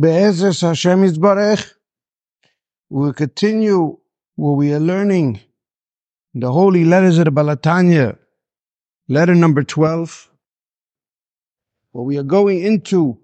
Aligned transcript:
Be'ezus 0.00 0.62
Hashem 0.62 1.02
Yisbarech, 1.02 1.74
we'll 2.88 3.12
continue 3.12 3.98
what 4.36 4.52
we 4.52 4.72
are 4.72 4.80
learning. 4.80 5.40
In 6.34 6.40
the 6.40 6.50
holy 6.50 6.86
letters 6.86 7.18
of 7.18 7.26
the 7.26 7.30
Baal 7.30 7.54
HaTanya, 7.54 8.16
letter 9.08 9.34
number 9.34 9.62
12, 9.62 10.30
where 11.90 12.04
we 12.04 12.16
are 12.16 12.22
going 12.22 12.64
into 12.64 13.18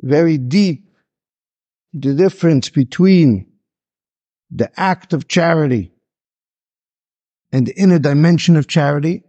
very 0.00 0.38
deep 0.38 0.88
the 1.92 2.14
difference 2.14 2.70
between 2.70 3.52
the 4.50 4.70
act 4.80 5.12
of 5.12 5.28
charity 5.28 5.92
and 7.52 7.66
the 7.66 7.74
inner 7.78 7.98
dimension 7.98 8.56
of 8.56 8.66
charity. 8.66 9.24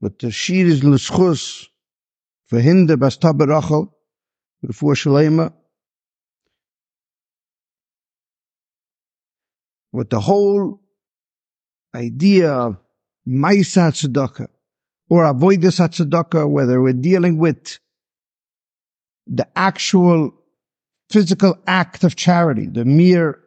But 0.00 0.18
the 0.18 0.32
shir 0.32 0.66
is 0.66 0.82
l'schus 0.82 1.68
for 2.48 2.60
hinder 2.60 2.96
basta 2.96 3.32
before 4.66 4.94
shalema. 4.94 5.52
With 9.92 10.10
the 10.10 10.20
whole 10.20 10.80
idea 11.94 12.52
of 12.52 12.76
maisa 13.26 13.90
tzedakah 13.90 14.48
or 15.08 15.24
avodas 15.24 15.80
tzedakah, 15.80 16.48
whether 16.48 16.80
we're 16.82 16.92
dealing 16.92 17.38
with 17.38 17.78
the 19.26 19.46
actual 19.56 20.34
physical 21.10 21.56
act 21.66 22.04
of 22.04 22.16
charity, 22.16 22.66
the 22.66 22.84
mere 22.84 23.40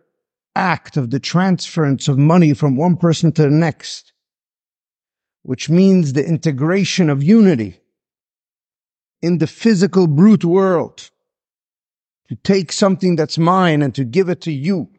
act 0.56 0.98
of 0.98 1.12
the 1.12 1.20
transference 1.20 2.08
of 2.08 2.18
money 2.18 2.54
from 2.54 2.76
one 2.76 2.98
person 2.98 3.32
to 3.32 3.44
the 3.44 3.50
next, 3.50 4.14
which 5.44 5.70
means 5.70 6.14
the 6.14 6.26
integration 6.26 7.10
of 7.10 7.24
unity 7.24 7.81
in 9.22 9.38
the 9.38 9.48
physical 9.48 10.08
brute 10.08 10.44
world, 10.44 11.10
to 12.30 12.36
take 12.36 12.72
something 12.72 13.16
that's 13.16 13.38
mine 13.38 13.82
and 13.82 13.94
to 13.96 14.04
give 14.04 14.30
it 14.30 14.42
to 14.42 14.52
you. 14.52 14.90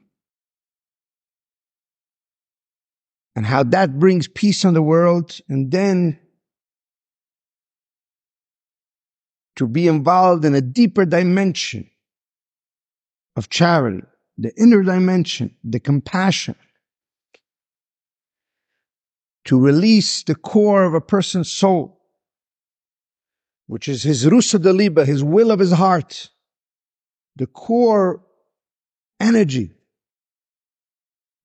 And 3.34 3.46
how 3.46 3.62
that 3.62 3.98
brings 3.98 4.28
peace 4.28 4.64
on 4.64 4.74
the 4.74 4.82
world, 4.82 5.38
and 5.48 5.70
then 5.72 6.18
to 9.56 9.66
be 9.66 9.88
involved 9.88 10.44
in 10.44 10.54
a 10.54 10.60
deeper 10.60 11.04
dimension 11.04 11.88
of 13.36 13.48
charity, 13.48 14.02
the 14.36 14.52
inner 14.58 14.82
dimension, 14.82 15.56
the 15.64 15.80
compassion, 15.80 16.56
to 19.46 19.58
release 19.58 20.22
the 20.22 20.34
core 20.34 20.84
of 20.84 20.94
a 20.94 21.00
person's 21.00 21.50
soul, 21.50 22.01
which 23.72 23.88
is 23.88 24.02
his 24.02 24.26
rusa 24.26 24.58
deliba, 24.58 25.06
his 25.06 25.24
will 25.24 25.50
of 25.50 25.58
his 25.58 25.72
heart, 25.72 26.28
the 27.36 27.46
core 27.46 28.22
energy 29.18 29.70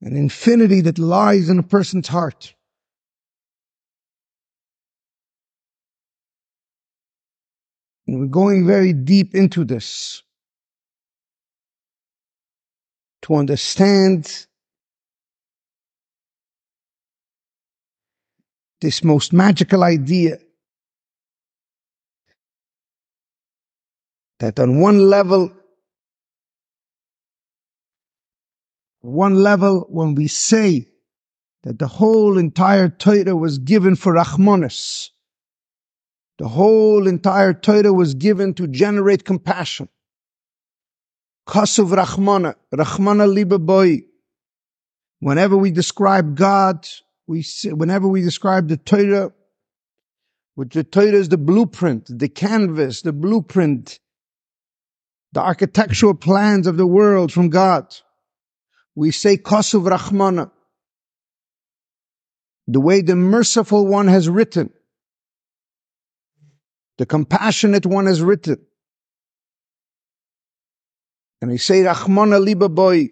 and 0.01 0.17
infinity 0.17 0.81
that 0.81 0.99
lies 0.99 1.47
in 1.47 1.57
a 1.57 1.63
person's 1.63 2.09
heart. 2.09 2.53
And 8.05 8.19
we're 8.19 8.25
going 8.25 8.67
very 8.67 8.91
deep 8.91 9.33
into 9.33 9.63
this 9.63 10.21
to 13.21 13.35
understand 13.35 14.47
this 18.81 19.01
most 19.01 19.31
magical 19.31 19.85
idea 19.85 20.39
that 24.39 24.59
on 24.59 24.79
one 24.79 25.09
level, 25.09 25.51
one 29.01 29.35
level, 29.35 29.85
when 29.89 30.15
we 30.15 30.27
say 30.27 30.87
that 31.63 31.79
the 31.79 31.87
whole 31.87 32.37
entire 32.37 32.89
Torah 32.89 33.35
was 33.35 33.57
given 33.57 33.95
for 33.95 34.13
Rahmanis, 34.13 35.09
the 36.37 36.47
whole 36.47 37.07
entire 37.07 37.53
Torah 37.53 37.93
was 37.93 38.13
given 38.13 38.53
to 38.55 38.67
generate 38.67 39.25
compassion. 39.25 39.89
Kasuv 41.47 41.95
Rahmana, 41.95 42.55
Rahmana 42.73 43.31
Liba 43.31 43.57
Boy. 43.57 44.01
Whenever 45.19 45.57
we 45.57 45.71
describe 45.71 46.35
God, 46.35 46.87
we 47.25 47.41
say, 47.41 47.73
whenever 47.73 48.07
we 48.07 48.21
describe 48.21 48.67
the 48.67 48.77
Torah, 48.77 49.31
which 50.53 50.73
the 50.73 50.83
Torah 50.83 51.13
is 51.13 51.29
the 51.29 51.37
blueprint, 51.37 52.05
the 52.07 52.29
canvas, 52.29 53.01
the 53.01 53.13
blueprint, 53.13 53.99
the 55.33 55.41
architectural 55.41 56.13
plans 56.13 56.67
of 56.67 56.77
the 56.77 56.87
world 56.87 57.31
from 57.31 57.49
God. 57.49 57.93
We 58.95 59.11
say 59.11 59.37
Kasuv 59.37 59.87
Rahmana, 59.87 60.51
the 62.67 62.79
way 62.79 63.01
the 63.01 63.15
merciful 63.15 63.85
one 63.85 64.07
has 64.07 64.27
written, 64.27 64.71
the 66.97 67.05
compassionate 67.05 67.85
one 67.85 68.07
has 68.07 68.21
written. 68.21 68.57
And 71.41 71.51
we 71.51 71.57
say 71.57 71.83
Rahmana 71.83 72.43
Liba 72.43 72.69
Boy, 72.69 73.09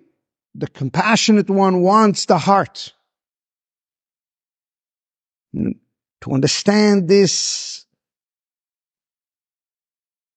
the 0.55 0.67
compassionate 0.67 1.49
one 1.49 1.81
wants 1.81 2.25
the 2.25 2.37
heart. 2.37 2.93
To 5.53 6.31
understand 6.31 7.07
this 7.07 7.84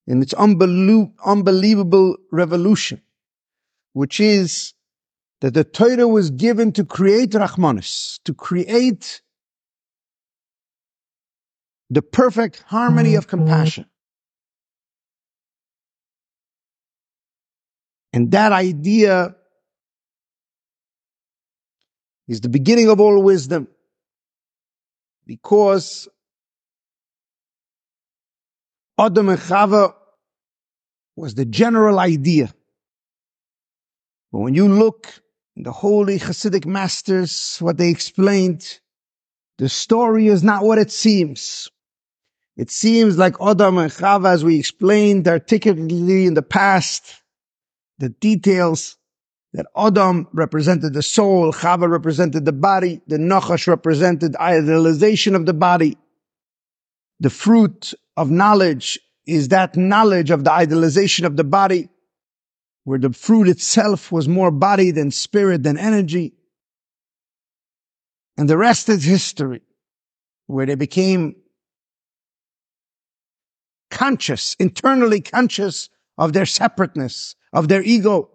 in 0.09 0.23
its 0.23 0.33
unbelievable 0.33 2.17
revolution, 2.33 3.03
which 3.93 4.19
is 4.19 4.73
that 5.43 5.53
the 5.53 5.65
Torah 5.65 6.09
was 6.09 6.31
given 6.31 6.73
to 6.73 6.85
create 6.85 7.33
Rahmanis, 7.33 8.19
to 8.25 8.33
create 8.33 9.21
the 11.91 12.01
perfect 12.01 12.65
harmony 12.67 13.17
of 13.17 13.29
compassion. 13.29 13.85
And 18.15 18.31
that 18.31 18.53
idea 18.53 19.37
is 22.27 22.41
the 22.41 22.49
beginning 22.49 22.89
of 22.89 22.99
all 22.99 23.23
wisdom 23.23 23.69
because 25.27 26.09
Adam 28.99 29.29
and 29.29 29.39
Chava 29.39 29.98
was 31.19 31.35
the 31.35 31.45
general 31.45 31.99
idea. 31.99 32.53
But 34.33 34.39
when 34.39 34.55
you 34.55 34.69
look 34.69 35.13
in 35.57 35.65
the 35.65 35.73
holy 35.73 36.19
Hasidic 36.19 36.65
masters, 36.65 37.59
what 37.59 37.77
they 37.77 37.91
explained, 37.91 38.79
the 39.59 39.69
story 39.69 40.29
is 40.29 40.45
not 40.45 40.63
what 40.63 40.79
it 40.79 40.91
seems. 40.91 41.69
It 42.57 42.71
seems 42.71 43.19
like 43.19 43.35
Adam 43.41 43.79
and 43.79 43.91
Chava, 43.91 44.33
as 44.33 44.45
we 44.45 44.59
explained 44.59 45.27
articulately 45.27 46.27
in 46.27 46.35
the 46.35 46.43
past, 46.43 47.23
the 47.99 48.11
details 48.11 48.97
that 49.55 49.67
Adam 49.77 50.29
represented 50.33 50.93
the 50.93 51.03
soul, 51.03 51.53
Chava 51.53 51.89
represented 51.89 52.45
the 52.45 52.53
body, 52.53 53.01
the 53.09 53.17
Nachash 53.17 53.67
represented 53.67 54.37
idealization 54.37 55.35
of 55.35 55.47
the 55.47 55.55
body. 55.55 55.97
The 57.21 57.31
fruit 57.31 57.95
of 58.17 58.31
knowledge 58.31 59.01
is 59.29 59.49
that 59.49 59.77
knowledge 59.77 60.31
of 60.31 60.43
the 60.43 60.51
idealization 60.51 61.27
of 61.27 61.37
the 61.37 61.45
body, 61.45 61.91
where 62.85 62.99
the 62.99 63.13
fruit 63.13 63.47
itself 63.47 64.11
was 64.11 64.27
more 64.27 64.51
body 64.51 64.91
than 64.91 65.11
spirit 65.11 65.63
than 65.63 65.77
energy. 65.77 66.33
And 68.39 68.49
the 68.49 68.57
rest 68.57 68.89
is 68.89 69.05
history, 69.05 69.61
where 70.47 70.65
they 70.65 70.77
became 70.77 71.37
conscious, 73.91 74.57
internally 74.59 75.21
conscious 75.21 75.91
of 76.17 76.33
their 76.33 76.47
separateness, 76.47 77.35
of 77.53 77.69
their 77.69 77.83
ego. 77.83 78.31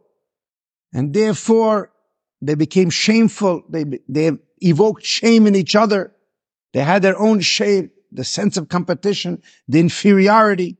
And 0.93 1.11
therefore, 1.11 1.91
they 2.39 2.53
became 2.53 2.91
shameful. 2.91 3.63
They, 3.67 3.85
they 4.07 4.31
evoked 4.59 5.03
shame 5.03 5.47
in 5.47 5.55
each 5.55 5.75
other. 5.75 6.13
They 6.73 6.83
had 6.83 7.01
their 7.01 7.17
own 7.17 7.39
shame, 7.39 7.89
the 8.11 8.23
sense 8.23 8.57
of 8.57 8.69
competition, 8.69 9.41
the 9.67 9.79
inferiority, 9.79 10.77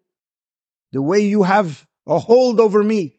the 0.94 1.02
way 1.02 1.22
you 1.22 1.44
have 1.44 1.86
a 2.08 2.20
hold 2.20 2.60
over 2.60 2.82
me. 2.82 3.18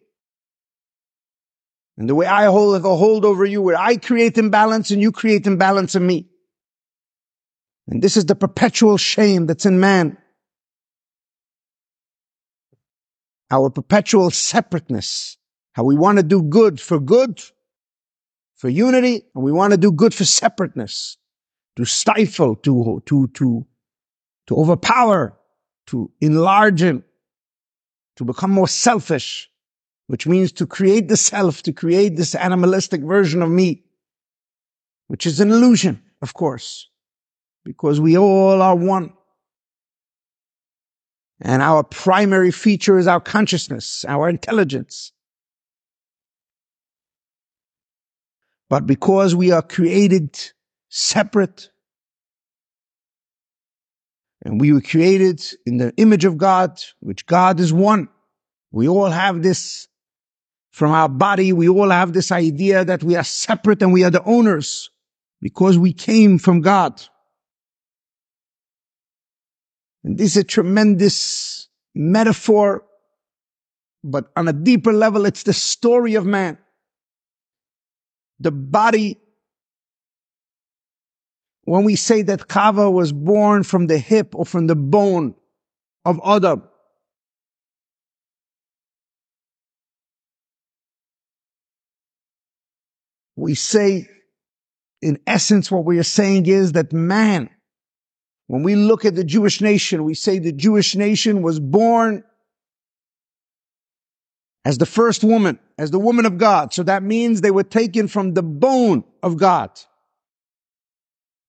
And 1.99 2.09
the 2.09 2.15
way 2.15 2.26
I 2.26 2.47
hold 2.47 2.76
a 2.76 2.97
hold 2.97 3.25
over 3.25 3.44
you, 3.44 3.61
where 3.61 3.79
I 3.79 3.97
create 3.97 4.38
imbalance 4.38 4.91
and 4.91 5.03
you 5.03 5.12
create 5.12 5.47
imbalance 5.47 5.94
in 5.94 6.06
me. 6.06 6.29
And 7.88 8.00
this 8.00 8.17
is 8.17 8.26
the 8.26 8.35
perpetual 8.35 8.97
shame 8.97 9.47
that's 9.47 9.67
in 9.67 9.79
man. 9.81 10.17
Our 13.50 13.71
perpetual 13.71 14.31
separateness. 14.31 15.37
How 15.73 15.82
we 15.82 15.97
want 15.97 16.19
to 16.19 16.23
do 16.23 16.43
good 16.43 16.81
for 16.81 17.00
good, 17.00 17.43
for 18.56 18.69
unity, 18.69 19.23
and 19.35 19.44
we 19.44 19.50
want 19.50 19.73
to 19.73 19.76
do 19.76 19.91
good 19.91 20.15
for 20.15 20.25
separateness. 20.25 21.17
To 21.76 21.85
stifle, 21.85 22.55
to, 22.56 23.03
to, 23.06 23.26
to, 23.35 23.67
to 24.47 24.55
overpower, 24.55 25.37
to 25.88 26.12
enlarge 26.21 26.81
him. 26.81 27.03
To 28.16 28.25
become 28.25 28.50
more 28.50 28.69
selfish, 28.69 29.50
which 30.06 30.26
means 30.26 30.52
to 30.52 30.66
create 30.66 31.08
the 31.08 31.16
self, 31.16 31.62
to 31.62 31.72
create 31.72 32.16
this 32.16 32.34
animalistic 32.34 33.02
version 33.02 33.43
of 33.43 33.50
me, 33.50 33.84
which 35.08 35.26
is 35.26 35.40
an 35.40 35.50
illusion, 35.50 36.02
of 36.22 36.34
course, 36.34 36.88
because 37.64 38.00
we 38.00 38.16
all 38.16 38.62
are 38.62 38.76
one. 38.76 39.12
And 41.40 41.62
our 41.62 41.82
primary 41.82 42.52
feature 42.52 42.99
is 42.99 43.06
our 43.06 43.20
consciousness, 43.20 44.05
our 44.06 44.28
intelligence. 44.28 45.12
But 48.70 48.87
because 48.87 49.34
we 49.34 49.50
are 49.50 49.62
created 49.62 50.38
separate, 50.88 51.70
and 54.44 54.61
we 54.61 54.73
were 54.73 54.81
created 54.81 55.43
in 55.64 55.79
the 55.79 55.93
image 55.96 56.25
of 56.25 56.37
God, 56.37 56.81
which 57.00 57.26
God 57.26 57.58
is 57.61 57.73
one. 57.73 58.08
We 58.70 58.88
all 58.88 59.11
have 59.11 59.43
this 59.43 59.88
from 60.70 60.91
our 60.93 61.08
body. 61.08 61.52
We 61.52 61.69
all 61.69 61.91
have 61.91 62.12
this 62.12 62.31
idea 62.31 62.85
that 62.85 63.02
we 63.02 63.17
are 63.17 63.25
separate 63.25 63.81
and 63.82 63.93
we 63.93 64.05
are 64.05 64.11
the 64.11 64.23
owners 64.25 64.91
because 65.41 65.79
we 65.79 65.93
came 65.93 66.38
from 66.38 66.61
God. 66.61 67.02
And 70.02 70.19
this 70.19 70.32
is 70.32 70.38
a 70.38 70.44
tremendous 70.44 71.69
metaphor, 71.94 72.85
but 74.02 74.26
on 74.37 74.49
a 74.49 74.52
deeper 74.52 74.93
level, 74.93 75.25
it's 75.25 75.44
the 75.44 75.55
story 75.55 76.17
of 76.17 76.26
man. 76.26 76.58
The 78.40 78.50
body 78.50 79.19
when 81.64 81.84
we 81.84 81.96
say 81.96 82.22
that 82.22 82.49
Chava 82.49 82.93
was 82.93 83.12
born 83.12 83.62
from 83.62 83.87
the 83.87 83.99
hip 83.99 84.34
or 84.34 84.44
from 84.44 84.66
the 84.66 84.76
bone 84.76 85.34
of 86.05 86.20
Adam. 86.25 86.62
We 93.37 93.55
say, 93.55 94.08
in 95.02 95.19
essence, 95.26 95.70
what 95.70 95.84
we 95.84 95.99
are 95.99 96.05
saying 96.05 96.46
is 96.46 96.72
that 96.72 96.93
man, 96.93 97.50
when 98.46 98.62
we 98.62 98.76
look 98.76 99.05
at 99.05 99.14
the 99.14 99.25
Jewish 99.25 99.61
nation, 99.61 100.05
we 100.05 100.14
say 100.14 100.38
the 100.38 100.52
Jewish 100.52 100.94
nation 100.94 101.43
was 101.43 101.58
born 101.58 102.22
as 104.66 104.78
the 104.78 104.87
first 104.87 105.25
woman, 105.25 105.58
as 105.78 105.90
the 105.90 105.99
woman 105.99 106.26
of 106.26 106.38
God. 106.38 106.72
So 106.72 106.82
that 106.84 107.02
means 107.02 107.40
they 107.40 107.50
were 107.50 107.64
taken 107.64 108.06
from 108.06 108.34
the 108.34 108.43
bone 108.43 109.05
of 109.22 109.37
God 109.37 109.70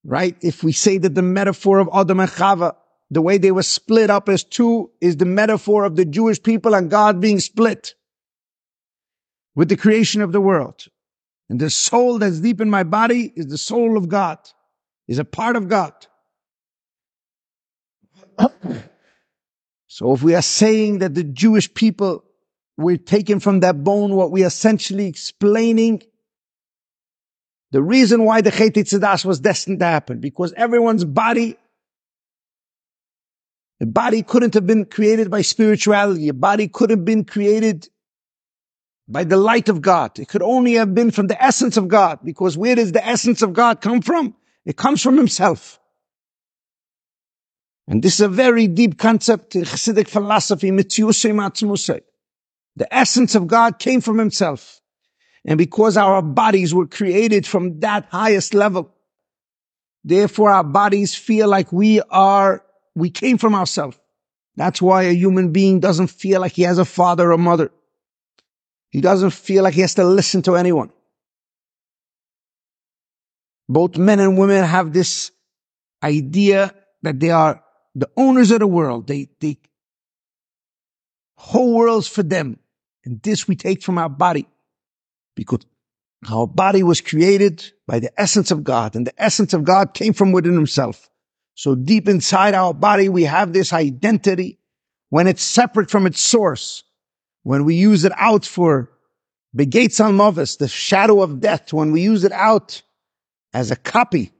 right? 0.06 0.38
If 0.42 0.64
we 0.64 0.72
say 0.72 0.98
that 1.00 1.16
the 1.16 1.22
metaphor 1.22 1.80
of 1.80 1.90
Adam 1.94 2.20
and 2.20 2.30
Chava, 2.30 2.76
the 3.10 3.22
way 3.22 3.38
they 3.38 3.52
were 3.52 3.64
split 3.64 4.10
up 4.10 4.30
as 4.30 4.44
two 4.44 4.92
is 5.02 5.18
the 5.18 5.26
metaphor 5.26 5.84
of 5.84 5.96
the 5.96 6.06
Jewish 6.06 6.42
people 6.42 6.74
and 6.76 6.90
God 6.90 7.20
being 7.20 7.40
split 7.40 7.96
with 9.56 9.70
the 9.70 9.78
creation 9.78 10.22
of 10.22 10.32
the 10.32 10.42
world. 10.42 10.86
And 11.50 11.60
the 11.60 11.70
soul 11.70 12.20
that's 12.20 12.40
deep 12.40 12.62
in 12.62 12.70
my 12.70 12.84
body 12.84 13.34
is 13.36 13.48
the 13.48 13.58
soul 13.58 13.98
of 13.98 14.10
God, 14.10 14.38
is 15.08 15.20
a 15.20 15.26
part 15.26 15.56
of 15.56 15.68
God. 15.68 15.94
so 19.88 20.14
if 20.14 20.24
we 20.24 20.36
are 20.36 20.42
saying 20.42 21.00
that 21.00 21.16
the 21.16 21.24
Jewish 21.24 21.74
people 21.74 22.24
were 22.78 22.98
taken 22.98 23.40
from 23.40 23.62
that 23.62 23.84
bone, 23.84 24.16
what 24.16 24.32
we 24.32 24.44
are 24.44 24.48
essentially 24.48 25.08
explaining 25.08 26.02
the 27.72 27.82
reason 27.82 28.24
why 28.24 28.42
the 28.42 28.52
Chet 28.52 28.74
Tzadas 28.74 29.26
was 29.26 29.40
destined 29.40 29.80
to 29.80 29.86
happen, 29.86 30.20
because 30.20 30.54
everyone's 30.54 31.04
body, 31.04 31.58
the 33.80 33.86
body 33.86 34.24
couldn't 34.24 34.54
have 34.54 34.66
been 34.66 34.86
created 34.86 35.30
by 35.30 35.42
spirituality. 35.42 36.30
A 36.30 36.34
body 36.34 36.68
could 36.68 36.90
have 36.90 37.04
been 37.04 37.26
created 37.26 37.90
by 39.08 39.24
the 39.24 39.38
light 39.38 39.70
of 39.70 39.82
God. 39.82 40.18
It 40.20 40.28
could 40.30 40.42
only 40.42 40.74
have 40.74 40.96
been 40.96 41.12
from 41.12 41.28
the 41.28 41.44
essence 41.44 41.76
of 41.78 41.88
God, 41.88 42.20
because 42.24 42.58
where 42.58 42.76
does 42.76 42.92
the 42.92 43.06
essence 43.06 43.42
of 43.42 43.54
God 43.54 43.82
come 43.82 44.02
from? 44.02 44.36
It 44.66 44.78
comes 44.78 45.02
from 45.02 45.18
Himself. 45.18 45.80
And 47.88 48.02
this 48.02 48.16
is 48.16 48.22
a 48.22 48.30
very 48.30 48.68
deep 48.68 48.98
concept 48.98 49.56
in 49.56 49.64
Hasidic 49.64 50.08
philosophy, 50.08 50.72
The 50.72 52.04
essence 52.92 53.36
of 53.36 53.48
God 53.48 53.78
came 53.78 54.02
from 54.02 54.18
Himself. 54.18 54.82
And 55.46 55.58
because 55.60 55.96
our 55.96 56.22
bodies 56.22 56.74
were 56.74 56.88
created 56.88 57.46
from 57.46 57.80
that 57.82 58.08
highest 58.12 58.54
level, 58.54 58.92
therefore 60.04 60.50
our 60.50 60.64
bodies 60.64 61.14
feel 61.14 61.48
like 61.48 61.72
we 61.72 62.02
are, 62.10 62.64
we 62.96 63.12
came 63.12 63.38
from 63.38 63.54
ourselves. 63.54 63.98
That's 64.56 64.82
why 64.82 65.04
a 65.04 65.14
human 65.14 65.52
being 65.52 65.80
doesn't 65.80 66.08
feel 66.08 66.42
like 66.42 66.54
he 66.54 66.64
has 66.64 66.80
a 66.80 66.86
father 66.86 67.32
or 67.32 67.38
mother. 67.38 67.72
He 68.90 69.02
doesn't 69.02 69.32
feel 69.32 69.64
like 69.64 69.76
he 69.76 69.82
has 69.82 69.96
to 69.96 70.04
listen 70.04 70.42
to 70.44 70.56
anyone. 70.56 70.92
Both 73.70 73.98
men 73.98 74.20
and 74.20 74.38
women 74.38 74.64
have 74.64 74.94
this 74.94 75.32
idea 76.02 76.74
that 77.04 77.20
they 77.20 77.32
are 77.32 77.64
the 77.94 78.10
owners 78.18 78.52
of 78.52 78.60
the 78.60 78.68
world. 78.68 79.08
They, 79.08 79.30
they, 79.40 79.58
whole 81.36 81.76
world's 81.76 82.08
for 82.08 82.24
them. 82.24 82.60
And 83.04 83.22
this 83.22 83.48
we 83.48 83.56
take 83.56 83.84
from 83.84 83.98
our 83.98 84.10
body 84.10 84.48
because 85.36 85.66
our 86.30 86.48
body 86.48 86.82
was 86.82 87.02
created 87.02 87.72
by 87.88 88.00
the 88.00 88.12
essence 88.20 88.52
of 88.52 88.64
God 88.64 88.96
and 88.96 89.06
the 89.06 89.22
essence 89.22 89.54
of 89.54 89.64
God 89.64 89.94
came 89.94 90.14
from 90.14 90.32
within 90.32 90.54
himself. 90.54 91.10
So 91.54 91.76
deep 91.76 92.10
inside 92.10 92.54
our 92.54 92.74
body, 92.74 93.10
we 93.10 93.24
have 93.24 93.54
this 93.54 93.72
identity 93.72 94.60
when 95.10 95.28
it's 95.28 95.44
separate 95.44 95.92
from 95.92 96.06
its 96.06 96.20
source. 96.20 96.84
When 97.44 97.64
we 97.64 97.76
use 97.76 98.06
it 98.06 98.12
out 98.16 98.46
for 98.46 98.92
Begates 99.56 100.00
al 100.00 100.12
Movis, 100.12 100.58
the 100.58 100.68
shadow 100.68 101.22
of 101.22 101.40
death, 101.40 101.72
when 101.72 101.92
we 101.92 102.02
use 102.02 102.24
it 102.24 102.32
out 102.32 102.82
as 103.54 103.72
a 103.72 103.76
copy, 103.76 104.34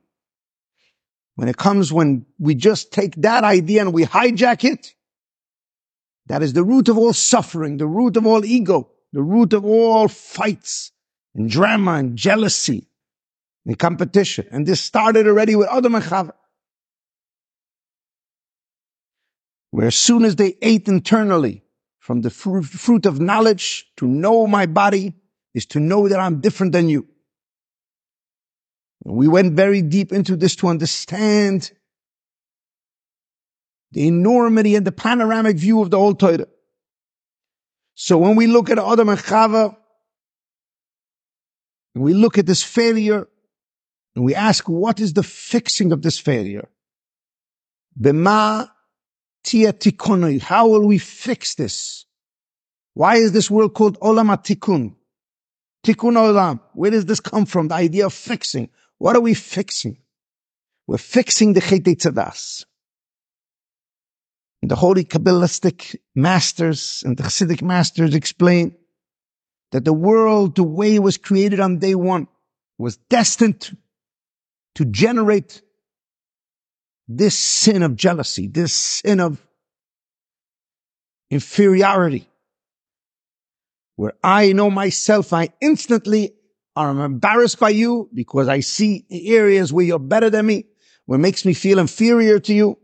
when 1.36 1.48
it 1.48 1.58
comes 1.58 1.94
when 1.94 2.26
we 2.40 2.56
just 2.56 2.92
take 2.92 3.16
that 3.18 3.44
idea 3.44 3.82
and 3.82 3.94
we 3.94 4.06
hijack 4.06 4.64
it, 4.64 4.94
that 6.26 6.42
is 6.42 6.54
the 6.54 6.64
root 6.64 6.90
of 6.90 6.98
all 6.98 7.14
suffering, 7.14 7.78
the 7.78 7.86
root 7.86 8.18
of 8.18 8.26
all 8.26 8.44
ego 8.44 8.90
the 9.16 9.24
root 9.24 9.54
of 9.54 9.64
all 9.64 10.10
fights 10.10 10.92
and 11.36 11.50
drama 11.50 11.94
and 11.94 12.18
jealousy 12.18 12.90
and 13.66 13.80
competition. 13.80 14.46
And 14.52 14.68
this 14.68 14.82
started 14.82 15.26
already 15.26 15.56
with 15.56 15.70
Adam 15.72 15.96
and 15.96 16.04
Chava. 16.04 16.34
Where 19.72 19.88
as 19.88 19.96
soon 19.96 20.26
as 20.26 20.36
they 20.36 20.58
ate 20.62 20.90
internally 20.90 21.64
from 21.98 22.24
the 22.24 22.30
fruit 22.30 23.06
of 23.06 23.22
knowledge 23.22 23.90
to 23.96 24.06
know 24.06 24.48
my 24.48 24.66
body 24.66 25.14
is 25.54 25.66
to 25.68 25.80
know 25.80 26.10
that 26.10 26.20
I'm 26.20 26.42
different 26.42 26.74
than 26.74 26.90
you. 26.90 27.08
And 29.06 29.16
we 29.16 29.30
went 29.30 29.54
very 29.54 29.82
deep 29.82 30.12
into 30.12 30.36
this 30.36 30.58
to 30.58 30.68
understand 30.68 31.72
the 33.94 34.10
enormity 34.10 34.76
and 34.76 34.86
the 34.86 34.92
panoramic 34.92 35.56
view 35.56 35.82
of 35.82 35.90
the 35.90 35.98
whole 35.98 36.16
Torah. 36.16 36.48
So 37.96 38.18
when 38.18 38.36
we 38.36 38.48
look 38.48 38.70
at 38.70 38.78
Adam 38.78 39.10
and 39.10 39.20
Chava, 39.20 39.76
and 41.96 42.04
we 42.04 42.14
look 42.14 42.38
at 42.38 42.46
this 42.46 42.62
failure, 42.62 43.28
and 44.16 44.26
we 44.26 44.36
ask, 44.36 44.68
what 44.68 45.00
is 45.00 45.14
the 45.14 45.24
fixing 45.24 45.94
of 45.94 46.02
this 46.02 46.20
failure? 46.20 46.68
Bema 47.96 48.72
tikonoi. 49.44 50.42
How 50.42 50.68
will 50.68 50.86
we 50.86 50.98
fix 50.98 51.56
this? 51.56 52.06
Why 52.94 53.16
is 53.18 53.32
this 53.32 53.50
world 53.50 53.74
called 53.74 54.00
Olam 54.00 54.28
Tikun? 54.44 54.96
Tikkun 55.86 56.16
Olam. 56.16 56.60
Where 56.74 56.92
does 56.92 57.06
this 57.06 57.20
come 57.20 57.46
from? 57.46 57.70
The 57.70 57.76
idea 57.76 58.06
of 58.06 58.14
fixing. 58.14 58.70
What 58.98 59.16
are 59.16 59.22
we 59.22 59.34
fixing? 59.34 59.98
We're 60.88 60.98
fixing 60.98 61.54
the 61.54 61.62
Chet 61.62 61.84
Tzadas 61.84 62.66
the 64.70 64.76
holy 64.76 65.04
Kabbalistic 65.04 65.96
masters 66.16 67.04
and 67.06 67.18
the 67.18 67.24
Hasidic 67.24 67.62
masters 67.62 68.16
explain 68.16 68.76
that 69.72 69.86
the 69.86 69.94
world, 69.94 70.56
the 70.56 70.64
way 70.64 70.96
it 70.96 71.04
was 71.04 71.18
created 71.18 71.60
on 71.60 71.80
day 71.80 71.96
one, 71.96 72.28
was 72.78 72.98
destined 72.98 73.76
to 74.76 74.86
generate 74.86 75.62
this 77.08 77.38
sin 77.38 77.84
of 77.84 77.96
jealousy, 77.96 78.48
this 78.48 78.74
sin 78.74 79.20
of 79.20 79.46
inferiority, 81.30 82.28
where 83.96 84.14
I 84.24 84.54
know 84.54 84.70
myself, 84.70 85.34
I 85.34 85.50
instantly 85.62 86.34
am 86.76 87.00
embarrassed 87.00 87.60
by 87.60 87.70
you 87.70 88.10
because 88.14 88.48
I 88.48 88.60
see 88.60 89.06
areas 89.10 89.72
where 89.72 89.86
you're 89.86 90.00
better 90.00 90.30
than 90.30 90.46
me, 90.46 90.66
what 91.06 91.20
makes 91.20 91.46
me 91.46 91.54
feel 91.54 91.80
inferior 91.80 92.40
to 92.40 92.54
you. 92.54 92.78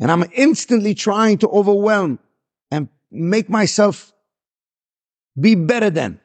And 0.00 0.10
I'm 0.10 0.24
instantly 0.34 0.94
trying 0.94 1.38
to 1.38 1.48
overwhelm 1.48 2.18
and 2.70 2.88
make 3.10 3.48
myself 3.48 4.12
be 5.38 5.54
better 5.54 5.90
than. 5.90 6.20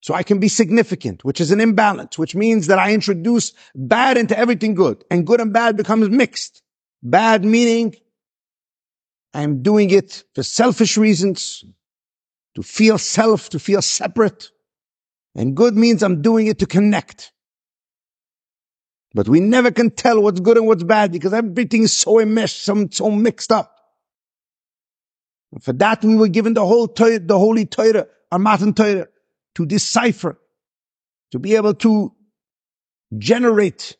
So 0.00 0.14
I 0.14 0.22
can 0.22 0.38
be 0.38 0.48
significant, 0.48 1.24
which 1.24 1.40
is 1.40 1.50
an 1.50 1.60
imbalance, 1.60 2.18
which 2.18 2.34
means 2.34 2.68
that 2.68 2.78
I 2.78 2.92
introduce 2.92 3.52
bad 3.74 4.16
into 4.16 4.38
everything 4.38 4.74
good 4.74 5.04
and 5.10 5.26
good 5.26 5.40
and 5.40 5.52
bad 5.52 5.76
becomes 5.76 6.08
mixed. 6.08 6.62
Bad 7.02 7.44
meaning 7.44 7.94
I 9.34 9.42
am 9.42 9.62
doing 9.62 9.90
it 9.90 10.24
for 10.34 10.42
selfish 10.42 10.96
reasons, 10.96 11.64
to 12.54 12.62
feel 12.62 12.98
self, 12.98 13.50
to 13.50 13.58
feel 13.58 13.82
separate. 13.82 14.50
And 15.34 15.56
good 15.56 15.76
means 15.76 16.02
I'm 16.02 16.22
doing 16.22 16.46
it 16.46 16.58
to 16.60 16.66
connect. 16.66 17.32
But 19.14 19.28
we 19.28 19.40
never 19.40 19.70
can 19.70 19.90
tell 19.90 20.22
what's 20.22 20.40
good 20.40 20.58
and 20.58 20.66
what's 20.66 20.82
bad 20.82 21.12
because 21.12 21.32
everything 21.32 21.82
is 21.82 21.96
so 21.96 22.20
enmeshed, 22.20 22.62
so, 22.62 22.86
so 22.90 23.10
mixed 23.10 23.50
up. 23.50 23.74
And 25.52 25.62
for 25.62 25.72
that, 25.74 26.04
we 26.04 26.14
were 26.14 26.28
given 26.28 26.54
the 26.54 26.66
whole 26.66 26.88
Torah, 26.88 27.18
the 27.18 27.38
holy 27.38 27.64
Torah, 27.64 28.06
our 28.30 28.38
Matan 28.38 28.74
Torah, 28.74 29.08
to 29.54 29.66
decipher, 29.66 30.38
to 31.32 31.38
be 31.38 31.56
able 31.56 31.74
to 31.74 32.12
generate 33.16 33.96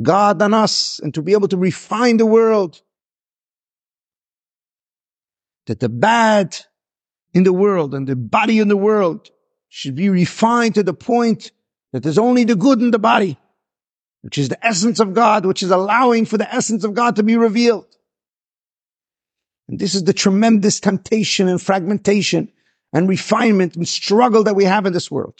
God 0.00 0.40
on 0.42 0.52
us 0.54 1.00
and 1.02 1.14
to 1.14 1.22
be 1.22 1.32
able 1.32 1.48
to 1.48 1.56
refine 1.56 2.18
the 2.18 2.26
world. 2.26 2.80
That 5.66 5.80
the 5.80 5.88
bad 5.88 6.56
in 7.34 7.44
the 7.44 7.52
world 7.52 7.94
and 7.94 8.06
the 8.06 8.16
body 8.16 8.58
in 8.58 8.68
the 8.68 8.76
world 8.76 9.30
should 9.68 9.94
be 9.94 10.08
refined 10.08 10.74
to 10.76 10.82
the 10.82 10.94
point 10.94 11.50
that 11.92 12.02
there's 12.02 12.18
only 12.18 12.44
the 12.44 12.56
good 12.56 12.80
in 12.80 12.90
the 12.90 12.98
body, 12.98 13.38
which 14.22 14.38
is 14.38 14.48
the 14.48 14.66
essence 14.66 15.00
of 15.00 15.14
God, 15.14 15.46
which 15.46 15.62
is 15.62 15.70
allowing 15.70 16.26
for 16.26 16.38
the 16.38 16.52
essence 16.52 16.84
of 16.84 16.94
God 16.94 17.16
to 17.16 17.22
be 17.22 17.36
revealed. 17.36 17.86
And 19.68 19.78
this 19.78 19.94
is 19.94 20.04
the 20.04 20.12
tremendous 20.12 20.80
temptation 20.80 21.48
and 21.48 21.60
fragmentation 21.60 22.50
and 22.92 23.08
refinement 23.08 23.76
and 23.76 23.86
struggle 23.86 24.44
that 24.44 24.56
we 24.56 24.64
have 24.64 24.86
in 24.86 24.92
this 24.92 25.10
world. 25.10 25.38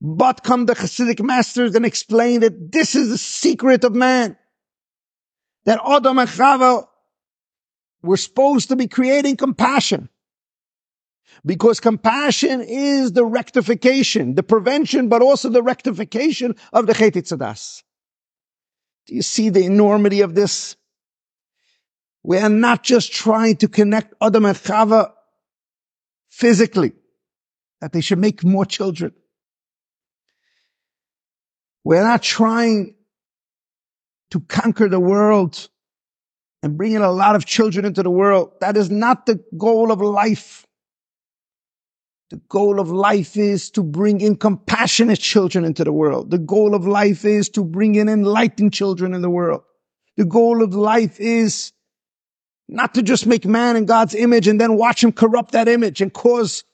But 0.00 0.44
come 0.44 0.66
the 0.66 0.74
Hasidic 0.74 1.20
masters 1.20 1.74
and 1.74 1.84
explain 1.84 2.40
that 2.40 2.70
this 2.70 2.94
is 2.94 3.08
the 3.08 3.18
secret 3.18 3.82
of 3.82 3.94
man. 3.94 4.36
That 5.64 5.80
Adam 5.84 6.18
and 6.18 6.28
Chava 6.28 6.86
were 8.02 8.16
supposed 8.16 8.68
to 8.68 8.76
be 8.76 8.86
creating 8.86 9.36
compassion. 9.36 10.08
Because 11.48 11.80
compassion 11.80 12.60
is 12.60 13.12
the 13.12 13.24
rectification, 13.24 14.34
the 14.34 14.42
prevention, 14.42 15.08
but 15.08 15.22
also 15.22 15.48
the 15.48 15.62
rectification 15.62 16.54
of 16.74 16.86
the 16.86 16.92
Chet. 16.92 17.14
Do 17.14 19.14
you 19.14 19.22
see 19.22 19.48
the 19.48 19.64
enormity 19.64 20.20
of 20.20 20.34
this? 20.34 20.76
We 22.22 22.36
are 22.36 22.50
not 22.50 22.82
just 22.82 23.14
trying 23.14 23.56
to 23.56 23.68
connect 23.68 24.12
Adam 24.20 24.44
and 24.44 24.58
Chava 24.58 25.12
physically, 26.28 26.92
that 27.80 27.94
they 27.94 28.02
should 28.02 28.18
make 28.18 28.44
more 28.44 28.66
children. 28.66 29.14
We're 31.82 32.04
not 32.04 32.22
trying 32.22 32.94
to 34.32 34.40
conquer 34.40 34.90
the 34.90 35.00
world 35.00 35.70
and 36.62 36.76
bring 36.76 36.92
in 36.92 37.00
a 37.00 37.10
lot 37.10 37.36
of 37.36 37.46
children 37.46 37.86
into 37.86 38.02
the 38.02 38.10
world. 38.10 38.52
That 38.60 38.76
is 38.76 38.90
not 38.90 39.24
the 39.24 39.42
goal 39.56 39.90
of 39.90 40.02
life. 40.02 40.66
The 42.30 42.40
goal 42.48 42.78
of 42.78 42.90
life 42.90 43.36
is 43.36 43.70
to 43.70 43.82
bring 43.82 44.20
in 44.20 44.36
compassionate 44.36 45.18
children 45.18 45.64
into 45.64 45.82
the 45.82 45.92
world. 45.92 46.30
The 46.30 46.38
goal 46.38 46.74
of 46.74 46.86
life 46.86 47.24
is 47.24 47.48
to 47.50 47.64
bring 47.64 47.94
in 47.94 48.08
enlightened 48.08 48.74
children 48.74 49.14
in 49.14 49.22
the 49.22 49.30
world. 49.30 49.62
The 50.16 50.26
goal 50.26 50.62
of 50.62 50.74
life 50.74 51.18
is 51.20 51.72
not 52.68 52.94
to 52.94 53.02
just 53.02 53.26
make 53.26 53.46
man 53.46 53.76
in 53.76 53.86
God's 53.86 54.14
image 54.14 54.46
and 54.46 54.60
then 54.60 54.76
watch 54.76 55.02
him 55.02 55.12
corrupt 55.12 55.52
that 55.52 55.68
image 55.68 56.02
and 56.02 56.12
cause 56.12 56.64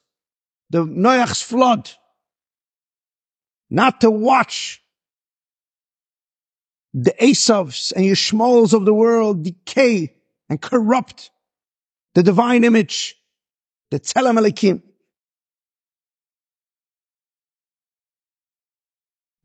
the 0.71 0.85
Noach's 0.85 1.41
flood. 1.41 1.89
Not 3.71 4.01
to 4.01 4.11
watch 4.11 4.83
the 6.93 7.15
Esavs 7.21 7.93
and 7.93 8.05
Yishmaels 8.05 8.73
of 8.73 8.85
the 8.85 8.95
world 8.95 9.45
decay 9.45 10.15
and 10.49 10.61
corrupt 10.61 11.31
the 12.15 12.23
divine 12.25 12.65
image, 12.65 13.17
the 13.91 14.01
Tzelem 14.01 14.37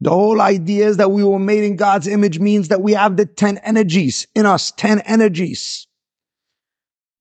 The 0.02 0.10
whole 0.12 0.40
idea 0.40 0.88
is 0.88 0.98
that 0.98 1.12
we 1.12 1.24
were 1.24 1.40
made 1.40 1.64
in 1.64 1.76
God's 1.76 2.08
image 2.08 2.40
means 2.40 2.70
that 2.70 2.82
we 2.82 2.94
have 2.94 3.18
the 3.18 3.26
10 3.26 3.58
energies 3.60 4.28
in 4.34 4.46
us, 4.46 4.72
10 4.72 5.00
energies, 5.02 5.88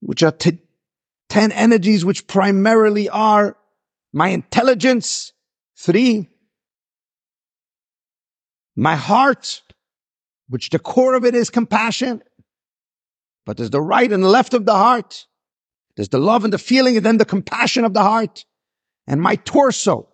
which 0.00 0.22
are 0.22 0.30
t- 0.30 0.60
10 1.28 1.50
energies 1.52 2.04
which 2.04 2.26
primarily 2.26 3.08
are 3.08 3.56
my 4.12 4.28
intelligence, 4.28 5.32
three, 5.76 6.28
my 8.76 8.94
heart, 8.94 9.62
which 10.48 10.70
the 10.70 10.78
core 10.78 11.14
of 11.14 11.24
it 11.24 11.34
is 11.34 11.50
compassion. 11.50 12.22
But 13.44 13.56
there's 13.56 13.70
the 13.70 13.80
right 13.80 14.10
and 14.10 14.22
the 14.22 14.28
left 14.28 14.54
of 14.54 14.66
the 14.66 14.74
heart. 14.74 15.26
There's 15.96 16.10
the 16.10 16.20
love 16.20 16.44
and 16.44 16.52
the 16.52 16.58
feeling 16.58 16.96
and 16.96 17.04
then 17.04 17.18
the 17.18 17.24
compassion 17.24 17.84
of 17.84 17.92
the 17.92 18.02
heart. 18.02 18.44
And 19.08 19.20
my 19.20 19.34
torso, 19.34 20.08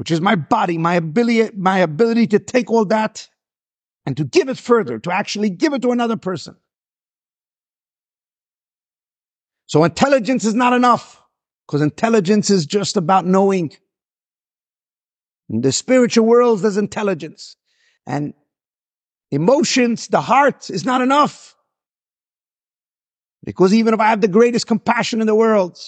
which 0.00 0.10
is 0.10 0.18
my 0.18 0.34
body, 0.34 0.78
my 0.78 0.94
ability, 0.94 1.54
my 1.54 1.76
ability 1.80 2.26
to 2.26 2.38
take 2.38 2.70
all 2.70 2.86
that 2.86 3.28
and 4.06 4.16
to 4.16 4.24
give 4.24 4.48
it 4.48 4.56
further, 4.56 4.98
to 4.98 5.12
actually 5.12 5.50
give 5.50 5.74
it 5.74 5.82
to 5.82 5.90
another 5.90 6.16
person. 6.16 6.56
So 9.66 9.84
intelligence 9.84 10.46
is 10.46 10.54
not 10.54 10.72
enough 10.72 11.22
because 11.66 11.82
intelligence 11.82 12.48
is 12.48 12.64
just 12.64 12.96
about 12.96 13.26
knowing. 13.26 13.72
In 15.50 15.60
the 15.60 15.70
spiritual 15.70 16.24
world, 16.24 16.60
there's 16.60 16.78
intelligence. 16.78 17.56
And 18.06 18.32
emotions, 19.30 20.08
the 20.08 20.22
heart 20.22 20.70
is 20.70 20.86
not 20.86 21.02
enough. 21.02 21.54
Because 23.44 23.74
even 23.74 23.92
if 23.92 24.00
I 24.00 24.08
have 24.08 24.22
the 24.22 24.28
greatest 24.28 24.66
compassion 24.66 25.20
in 25.20 25.26
the 25.26 25.34
world, 25.34 25.78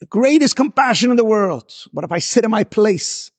the 0.00 0.06
greatest 0.06 0.56
compassion 0.56 1.10
in 1.10 1.16
the 1.16 1.24
world, 1.24 1.72
but 1.92 2.04
if 2.04 2.12
I 2.12 2.18
sit 2.18 2.44
in 2.44 2.50
my 2.50 2.64
place, 2.64 3.30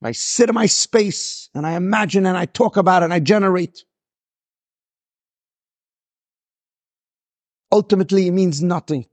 if 0.00 0.06
I 0.06 0.12
sit 0.12 0.48
in 0.48 0.54
my 0.54 0.66
space 0.66 1.50
and 1.54 1.66
I 1.66 1.72
imagine 1.72 2.26
and 2.26 2.36
I 2.36 2.46
talk 2.46 2.76
about 2.76 3.02
it 3.02 3.06
and 3.06 3.14
I 3.14 3.20
generate, 3.20 3.84
ultimately 7.70 8.28
it 8.28 8.32
means 8.32 8.62
nothing. 8.62 9.06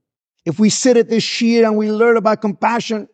If 0.46 0.60
we 0.60 0.70
sit 0.70 0.98
at 0.98 1.10
this 1.10 1.24
shiur 1.24 1.66
and 1.66 1.78
we 1.78 1.92
learn 1.92 2.18
about 2.18 2.42
compassion 2.42 3.08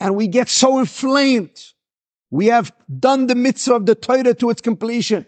and 0.00 0.16
we 0.16 0.26
get 0.26 0.48
so 0.48 0.78
inflamed 0.78 1.74
we 2.34 2.46
have 2.46 2.72
done 2.98 3.28
the 3.28 3.36
mitzvah 3.36 3.76
of 3.76 3.86
the 3.86 3.94
Torah 3.94 4.34
to 4.34 4.50
its 4.50 4.60
completion. 4.60 5.24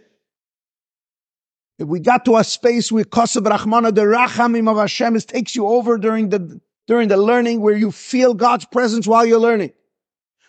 If 1.78 1.86
we 1.86 2.00
got 2.00 2.24
to 2.24 2.36
a 2.36 2.42
space 2.42 2.90
where 2.90 3.04
Kosev 3.04 3.46
Rachmana, 3.46 3.94
the 3.94 4.00
Rachamim 4.00 4.68
of 4.68 4.76
Hashem 4.76 5.16
takes 5.20 5.54
you 5.54 5.68
over 5.68 5.98
during 5.98 6.30
the, 6.30 6.60
during 6.86 7.08
the 7.08 7.16
learning 7.16 7.60
where 7.60 7.76
you 7.76 7.90
feel 7.90 8.34
God's 8.34 8.64
presence 8.66 9.06
while 9.06 9.26
you're 9.26 9.40
learning. 9.40 9.72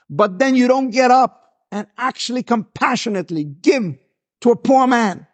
But 0.09 0.39
then 0.39 0.55
you 0.55 0.67
don't 0.67 0.91
get 0.91 1.11
up 1.11 1.51
and 1.71 1.87
actually 1.97 2.43
compassionately 2.43 3.43
give 3.43 3.97
to 4.41 4.51
a 4.51 4.55
poor 4.55 4.87
man. 4.87 5.27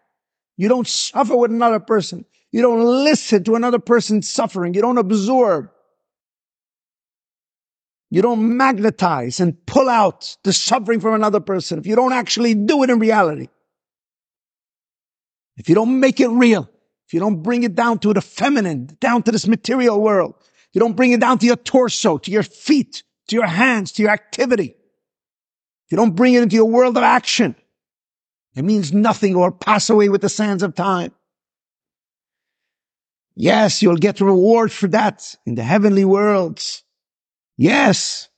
You 0.58 0.70
don't 0.70 0.88
suffer 0.88 1.36
with 1.36 1.52
another 1.52 1.80
person. 1.80 2.26
You 2.52 2.62
don't 2.62 3.04
listen 3.04 3.44
to 3.46 3.56
another 3.56 3.80
person's 3.80 4.30
suffering. 4.30 4.74
You 4.74 4.82
don't 4.82 4.98
absorb. 4.98 5.70
You 8.10 8.22
don't 8.22 8.58
magnetize 8.58 9.40
and 9.40 9.66
pull 9.66 9.90
out 9.90 10.38
the 10.44 10.54
suffering 10.54 11.00
from 11.00 11.16
another 11.16 11.40
person. 11.40 11.80
If 11.80 11.88
you 11.88 11.96
don't 11.96 12.14
actually 12.14 12.54
do 12.54 12.84
it 12.84 12.92
in 12.92 13.00
reality. 13.00 13.50
If 15.58 15.68
you 15.68 15.76
don't 15.76 16.00
make 16.00 16.20
it 16.20 16.30
real. 16.30 16.70
If 17.08 17.14
you 17.14 17.20
don't 17.20 17.42
bring 17.42 17.64
it 17.64 17.76
down 17.76 18.00
to 18.00 18.14
the 18.14 18.22
feminine, 18.22 18.98
down 19.00 19.24
to 19.24 19.32
this 19.32 19.48
material 19.48 20.00
world. 20.00 20.36
You 20.74 20.80
don't 20.80 20.96
bring 20.96 21.12
it 21.12 21.20
down 21.20 21.38
to 21.40 21.46
your 21.46 21.56
torso, 21.56 22.18
to 22.18 22.32
your 22.32 22.44
feet, 22.44 23.04
to 23.28 23.36
your 23.36 23.48
hands, 23.48 23.92
to 23.94 24.02
your 24.02 24.12
activity. 24.12 24.76
You 25.90 25.98
don't 25.98 26.16
bring 26.16 26.34
it 26.34 26.44
into 26.44 26.56
your 26.56 26.66
world 26.66 26.98
of 26.98 27.04
action. 27.04 27.56
It 28.56 28.64
means 28.64 28.92
nothing 28.92 29.36
or 29.36 29.52
pass 29.52 29.90
away 29.90 30.10
with 30.10 30.22
the 30.22 30.30
sands 30.30 30.64
of 30.64 30.76
time. 30.76 31.12
Yes, 33.36 33.82
you'll 33.82 33.98
get 33.98 34.22
reward 34.22 34.72
for 34.72 34.88
that 34.88 35.36
in 35.46 35.56
the 35.56 35.64
heavenly 35.64 36.06
worlds. 36.06 36.84
Yes, 37.58 38.30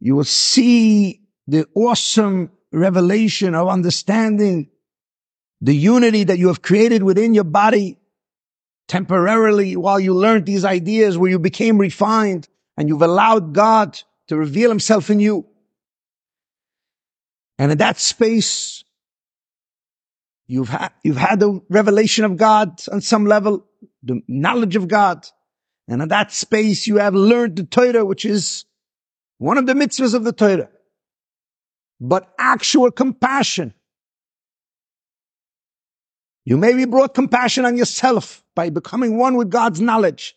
you 0.00 0.14
will 0.14 0.24
see 0.24 1.22
the 1.46 1.66
awesome 1.74 2.50
revelation 2.72 3.54
of 3.54 3.68
understanding 3.68 4.70
the 5.60 5.74
unity 5.74 6.24
that 6.24 6.38
you 6.38 6.48
have 6.48 6.62
created 6.62 7.02
within 7.02 7.34
your 7.34 7.44
body 7.44 7.97
temporarily 8.88 9.76
while 9.76 10.00
you 10.00 10.14
learned 10.14 10.46
these 10.46 10.64
ideas 10.64 11.16
where 11.16 11.30
you 11.30 11.38
became 11.38 11.78
refined 11.78 12.48
and 12.76 12.88
you've 12.88 13.02
allowed 13.02 13.52
God 13.52 14.00
to 14.28 14.36
reveal 14.36 14.70
himself 14.70 15.10
in 15.10 15.20
you. 15.20 15.46
And 17.58 17.72
in 17.72 17.78
that 17.78 17.98
space, 17.98 18.84
you've 20.46 20.68
had, 20.68 20.92
you've 21.02 21.16
had 21.16 21.40
the 21.40 21.60
revelation 21.68 22.24
of 22.24 22.36
God 22.36 22.80
on 22.90 23.00
some 23.00 23.26
level, 23.26 23.66
the 24.02 24.22
knowledge 24.26 24.76
of 24.76 24.88
God. 24.88 25.26
And 25.86 26.02
in 26.02 26.08
that 26.08 26.32
space, 26.32 26.86
you 26.86 26.96
have 26.96 27.14
learned 27.14 27.56
the 27.56 27.64
Torah, 27.64 28.04
which 28.04 28.24
is 28.24 28.64
one 29.38 29.58
of 29.58 29.66
the 29.66 29.74
mitzvahs 29.74 30.14
of 30.14 30.24
the 30.24 30.32
Torah. 30.32 30.70
But 32.00 32.32
actual 32.38 32.90
compassion 32.90 33.74
You 36.48 36.56
maybe 36.56 36.86
brought 36.86 37.12
compassion 37.12 37.66
on 37.66 37.76
yourself 37.76 38.42
by 38.54 38.70
becoming 38.70 39.18
one 39.18 39.36
with 39.36 39.50
God's 39.50 39.82
knowledge. 39.82 40.34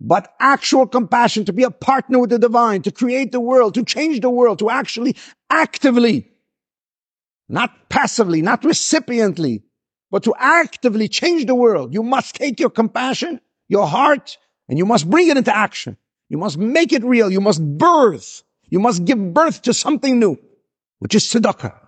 But 0.00 0.32
actual 0.40 0.86
compassion 0.86 1.44
to 1.44 1.52
be 1.52 1.64
a 1.64 1.70
partner 1.70 2.18
with 2.18 2.30
the 2.30 2.38
divine, 2.38 2.80
to 2.80 2.90
create 2.90 3.30
the 3.30 3.40
world, 3.40 3.74
to 3.74 3.84
change 3.84 4.20
the 4.20 4.30
world, 4.30 4.60
to 4.60 4.70
actually 4.70 5.16
actively, 5.50 6.32
not 7.46 7.90
passively, 7.90 8.40
not 8.40 8.64
recipiently, 8.64 9.64
but 10.10 10.22
to 10.22 10.34
actively 10.38 11.08
change 11.08 11.44
the 11.44 11.54
world. 11.54 11.92
You 11.92 12.02
must 12.02 12.36
take 12.36 12.58
your 12.58 12.70
compassion, 12.70 13.38
your 13.68 13.86
heart, 13.86 14.38
and 14.70 14.78
you 14.78 14.86
must 14.86 15.10
bring 15.10 15.28
it 15.28 15.36
into 15.36 15.54
action. 15.54 15.98
You 16.30 16.38
must 16.38 16.56
make 16.56 16.90
it 16.90 17.04
real. 17.04 17.30
You 17.30 17.42
must 17.42 17.62
birth. 17.62 18.42
You 18.70 18.80
must 18.80 19.04
give 19.04 19.34
birth 19.34 19.60
to 19.62 19.74
something 19.74 20.18
new, 20.18 20.38
which 21.00 21.14
is 21.14 21.24
tzedakah. 21.24 21.83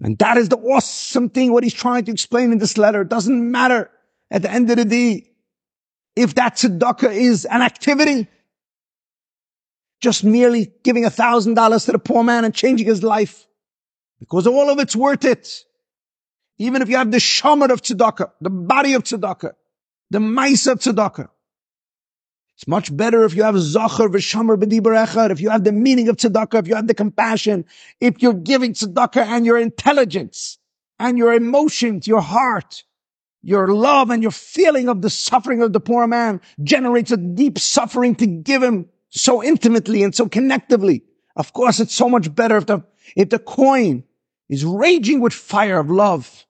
And 0.00 0.18
that 0.18 0.36
is 0.36 0.48
the 0.48 0.58
awesome 0.58 1.30
thing, 1.30 1.52
what 1.52 1.64
he's 1.64 1.74
trying 1.74 2.04
to 2.04 2.12
explain 2.12 2.52
in 2.52 2.58
this 2.58 2.76
letter. 2.76 3.02
It 3.02 3.08
doesn't 3.08 3.50
matter 3.50 3.90
at 4.30 4.42
the 4.42 4.50
end 4.50 4.70
of 4.70 4.76
the 4.76 4.84
day 4.84 5.30
if 6.14 6.34
that 6.34 6.56
tzedakah 6.56 7.14
is 7.14 7.44
an 7.44 7.62
activity, 7.62 8.28
just 10.00 10.24
merely 10.24 10.72
giving 10.82 11.04
a 11.04 11.10
thousand 11.10 11.54
dollars 11.54 11.84
to 11.86 11.92
the 11.92 11.98
poor 11.98 12.22
man 12.22 12.44
and 12.44 12.54
changing 12.54 12.86
his 12.86 13.02
life, 13.02 13.46
because 14.18 14.46
all 14.46 14.70
of 14.70 14.78
it's 14.78 14.96
worth 14.96 15.24
it. 15.24 15.64
Even 16.58 16.80
if 16.80 16.88
you 16.88 16.96
have 16.96 17.10
the 17.10 17.18
shomer 17.18 17.70
of 17.70 17.82
tzedakah, 17.82 18.32
the 18.40 18.50
body 18.50 18.94
of 18.94 19.02
tzedakah, 19.02 19.52
the 20.10 20.20
mice 20.20 20.66
of 20.66 20.78
tzedakah, 20.78 21.28
it's 22.56 22.66
much 22.66 22.96
better 22.96 23.22
if 23.24 23.34
you 23.34 23.42
have 23.42 23.58
Zachar 23.58 24.08
v'shamar 24.08 24.56
b'dibar 24.56 25.30
if 25.30 25.42
you 25.42 25.50
have 25.50 25.64
the 25.64 25.72
meaning 25.72 26.08
of 26.08 26.16
tzedakah, 26.16 26.60
if 26.60 26.66
you 26.66 26.74
have 26.74 26.86
the 26.86 26.94
compassion, 26.94 27.66
if 28.00 28.22
you're 28.22 28.32
giving 28.32 28.72
tzedakah 28.72 29.26
and 29.26 29.44
your 29.44 29.58
intelligence 29.58 30.56
and 30.98 31.18
your 31.18 31.34
emotions, 31.34 32.06
your 32.06 32.22
heart, 32.22 32.82
your 33.42 33.68
love 33.68 34.08
and 34.08 34.22
your 34.22 34.32
feeling 34.32 34.88
of 34.88 35.02
the 35.02 35.10
suffering 35.10 35.60
of 35.60 35.74
the 35.74 35.80
poor 35.80 36.06
man 36.06 36.40
generates 36.62 37.10
a 37.10 37.18
deep 37.18 37.58
suffering 37.58 38.14
to 38.14 38.26
give 38.26 38.62
him 38.62 38.88
so 39.10 39.44
intimately 39.44 40.02
and 40.02 40.14
so 40.14 40.26
connectively. 40.26 41.02
Of 41.36 41.52
course, 41.52 41.78
it's 41.78 41.94
so 41.94 42.08
much 42.08 42.34
better 42.34 42.56
if 42.56 42.64
the, 42.64 42.82
if 43.16 43.28
the 43.28 43.38
coin 43.38 44.02
is 44.48 44.64
raging 44.64 45.20
with 45.20 45.34
fire 45.34 45.78
of 45.78 45.90
love. 45.90 46.46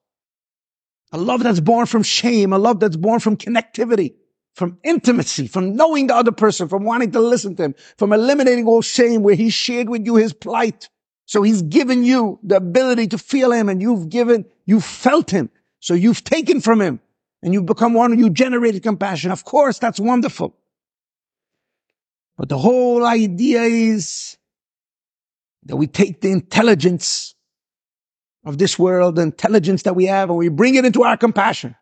A 1.10 1.18
love 1.18 1.42
that's 1.42 1.58
born 1.58 1.86
from 1.86 2.04
shame, 2.04 2.52
a 2.52 2.58
love 2.58 2.78
that's 2.78 2.96
born 2.96 3.18
from 3.18 3.36
connectivity 3.36 4.14
from 4.56 4.78
intimacy, 4.82 5.46
from 5.46 5.76
knowing 5.76 6.06
the 6.06 6.16
other 6.16 6.32
person, 6.32 6.66
from 6.66 6.82
wanting 6.82 7.12
to 7.12 7.20
listen 7.20 7.54
to 7.54 7.62
him, 7.62 7.74
from 7.98 8.14
eliminating 8.14 8.66
all 8.66 8.80
shame 8.80 9.22
where 9.22 9.34
he 9.34 9.50
shared 9.50 9.90
with 9.90 10.06
you 10.06 10.16
his 10.16 10.32
plight. 10.32 10.88
So 11.26 11.42
he's 11.42 11.60
given 11.60 12.04
you 12.04 12.40
the 12.42 12.56
ability 12.56 13.08
to 13.08 13.18
feel 13.18 13.52
him 13.52 13.68
and 13.68 13.82
you've 13.82 14.08
given, 14.08 14.46
you've 14.64 14.84
felt 14.84 15.30
him. 15.30 15.50
So 15.80 15.92
you've 15.92 16.24
taken 16.24 16.62
from 16.62 16.80
him 16.80 17.00
and 17.42 17.52
you've 17.52 17.66
become 17.66 17.92
one, 17.92 18.18
you 18.18 18.30
generated 18.30 18.82
compassion. 18.82 19.30
Of 19.30 19.44
course, 19.44 19.78
that's 19.78 20.00
wonderful. 20.00 20.56
But 22.38 22.48
the 22.48 22.58
whole 22.58 23.04
idea 23.04 23.62
is 23.62 24.38
that 25.64 25.76
we 25.76 25.86
take 25.86 26.22
the 26.22 26.32
intelligence 26.32 27.34
of 28.46 28.56
this 28.56 28.78
world, 28.78 29.16
the 29.16 29.22
intelligence 29.22 29.82
that 29.82 29.96
we 29.96 30.06
have, 30.06 30.30
and 30.30 30.38
we 30.38 30.48
bring 30.48 30.76
it 30.76 30.86
into 30.86 31.02
our 31.02 31.18
compassion. 31.18 31.74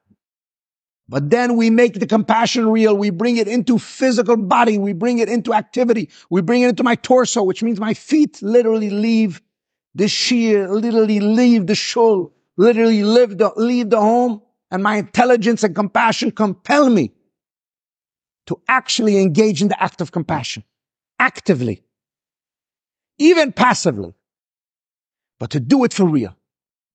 But 1.09 1.31
then 1.31 1.57
we 1.57 1.69
make 1.69 2.01
the 2.01 2.07
compassion 2.07 2.69
real. 2.69 2.97
We 2.97 3.11
bring 3.11 3.37
it 3.37 3.47
into 3.47 3.79
physical 3.79 4.37
body. 4.37 4.79
We 4.79 4.95
bring 4.95 5.19
it 5.19 5.29
into 5.29 5.53
activity. 5.53 6.11
We 6.31 6.41
bring 6.41 6.63
it 6.63 6.71
into 6.71 6.83
my 6.83 6.95
torso, 6.95 7.43
which 7.43 7.63
means 7.63 7.79
my 7.79 7.95
feet 7.95 8.41
literally 8.43 8.91
leave 8.91 9.43
the 9.95 10.05
shiur, 10.05 10.69
literally 10.69 11.21
leave 11.21 11.67
the 11.67 11.75
shul, 11.75 12.33
literally 12.57 13.05
leave 13.05 13.37
the, 13.37 13.53
leave 13.57 13.91
the 13.91 14.01
home. 14.01 14.41
And 14.71 14.83
my 14.83 14.97
intelligence 14.97 15.63
and 15.63 15.75
compassion 15.75 16.31
compel 16.31 16.89
me 16.89 17.13
to 18.47 18.61
actually 18.67 19.21
engage 19.21 19.63
in 19.63 19.69
the 19.69 19.83
act 19.83 20.01
of 20.01 20.11
compassion. 20.11 20.65
Actively. 21.19 21.83
Even 23.19 23.53
passively. 23.53 24.15
But 25.39 25.51
to 25.51 25.61
do 25.61 25.85
it 25.85 25.93
for 25.93 26.07
real. 26.07 26.35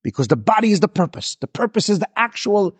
Because 0.02 0.28
the 0.28 0.36
body 0.36 0.72
is 0.72 0.80
the 0.80 0.88
purpose. 0.88 1.36
The 1.40 1.46
purpose 1.46 1.88
is 1.88 2.00
the 2.00 2.08
actual 2.16 2.76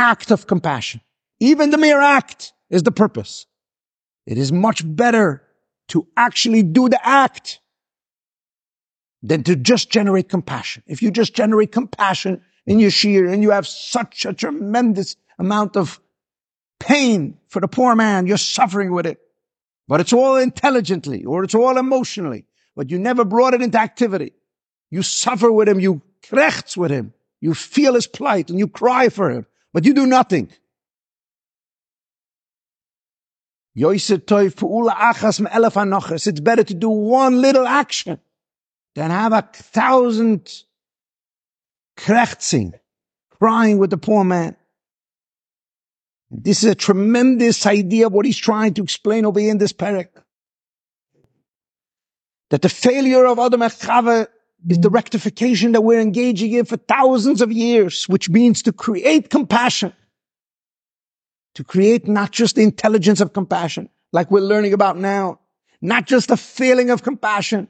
act 0.00 0.30
of 0.30 0.46
compassion. 0.46 1.00
Even 1.38 1.70
the 1.70 1.78
mere 1.78 2.00
act 2.00 2.52
is 2.70 2.82
the 2.82 2.90
purpose. 2.90 3.46
It 4.26 4.38
is 4.38 4.50
much 4.50 4.82
better 4.84 5.42
to 5.88 6.06
actually 6.16 6.62
do 6.62 6.88
the 6.88 7.06
act 7.06 7.60
than 9.22 9.42
to 9.44 9.54
just 9.54 9.90
generate 9.90 10.28
compassion. 10.28 10.82
If 10.86 11.02
you 11.02 11.10
just 11.10 11.34
generate 11.34 11.72
compassion 11.72 12.40
in 12.66 12.78
your 12.78 12.90
shiur 12.90 13.30
and 13.30 13.42
you 13.42 13.50
have 13.50 13.66
such 13.66 14.24
a 14.24 14.32
tremendous 14.32 15.16
amount 15.38 15.76
of 15.76 16.00
pain 16.78 17.38
for 17.48 17.60
the 17.60 17.68
poor 17.68 17.94
man, 17.94 18.26
you're 18.26 18.38
suffering 18.38 18.92
with 18.92 19.06
it. 19.06 19.20
But 19.86 20.00
it's 20.00 20.12
all 20.12 20.36
intelligently 20.36 21.24
or 21.24 21.44
it's 21.44 21.54
all 21.54 21.76
emotionally, 21.76 22.46
but 22.74 22.90
you 22.90 22.98
never 22.98 23.24
brought 23.24 23.54
it 23.54 23.60
into 23.60 23.78
activity. 23.78 24.32
You 24.90 25.02
suffer 25.02 25.52
with 25.52 25.68
him, 25.68 25.80
you 25.80 26.00
krechts 26.22 26.76
with 26.76 26.90
him, 26.90 27.12
you 27.40 27.54
feel 27.54 27.94
his 27.94 28.06
plight 28.06 28.48
and 28.48 28.58
you 28.58 28.68
cry 28.68 29.08
for 29.08 29.30
him 29.30 29.46
but 29.72 29.84
you 29.84 29.94
do 29.94 30.06
nothing. 30.06 30.50
It's 33.74 34.10
better 36.40 36.64
to 36.64 36.74
do 36.74 36.90
one 36.90 37.40
little 37.40 37.66
action 37.66 38.20
than 38.94 39.10
have 39.10 39.32
a 39.32 39.42
thousand 39.52 40.52
krechtzing, 41.96 42.72
crying 43.30 43.78
with 43.78 43.90
the 43.90 43.98
poor 43.98 44.24
man. 44.24 44.56
This 46.30 46.62
is 46.62 46.70
a 46.70 46.74
tremendous 46.74 47.66
idea 47.66 48.06
of 48.06 48.12
what 48.12 48.24
he's 48.24 48.38
trying 48.38 48.74
to 48.74 48.82
explain 48.82 49.24
over 49.24 49.40
here 49.40 49.50
in 49.50 49.58
this 49.58 49.72
parak. 49.72 50.08
That 52.50 52.62
the 52.62 52.68
failure 52.68 53.26
of 53.26 53.38
Adam 53.38 53.62
and 53.62 53.72
Chava 53.72 54.26
is 54.68 54.78
the 54.78 54.90
rectification 54.90 55.72
that 55.72 55.82
we're 55.82 56.00
engaging 56.00 56.52
in 56.52 56.64
for 56.64 56.76
thousands 56.76 57.40
of 57.40 57.52
years, 57.52 58.08
which 58.08 58.28
means 58.28 58.62
to 58.62 58.72
create 58.72 59.30
compassion. 59.30 59.92
To 61.54 61.64
create 61.64 62.06
not 62.06 62.30
just 62.30 62.56
the 62.56 62.62
intelligence 62.62 63.20
of 63.20 63.32
compassion, 63.32 63.88
like 64.12 64.30
we're 64.30 64.40
learning 64.40 64.72
about 64.72 64.96
now, 64.96 65.40
not 65.80 66.06
just 66.06 66.28
the 66.28 66.36
feeling 66.36 66.90
of 66.90 67.02
compassion, 67.02 67.68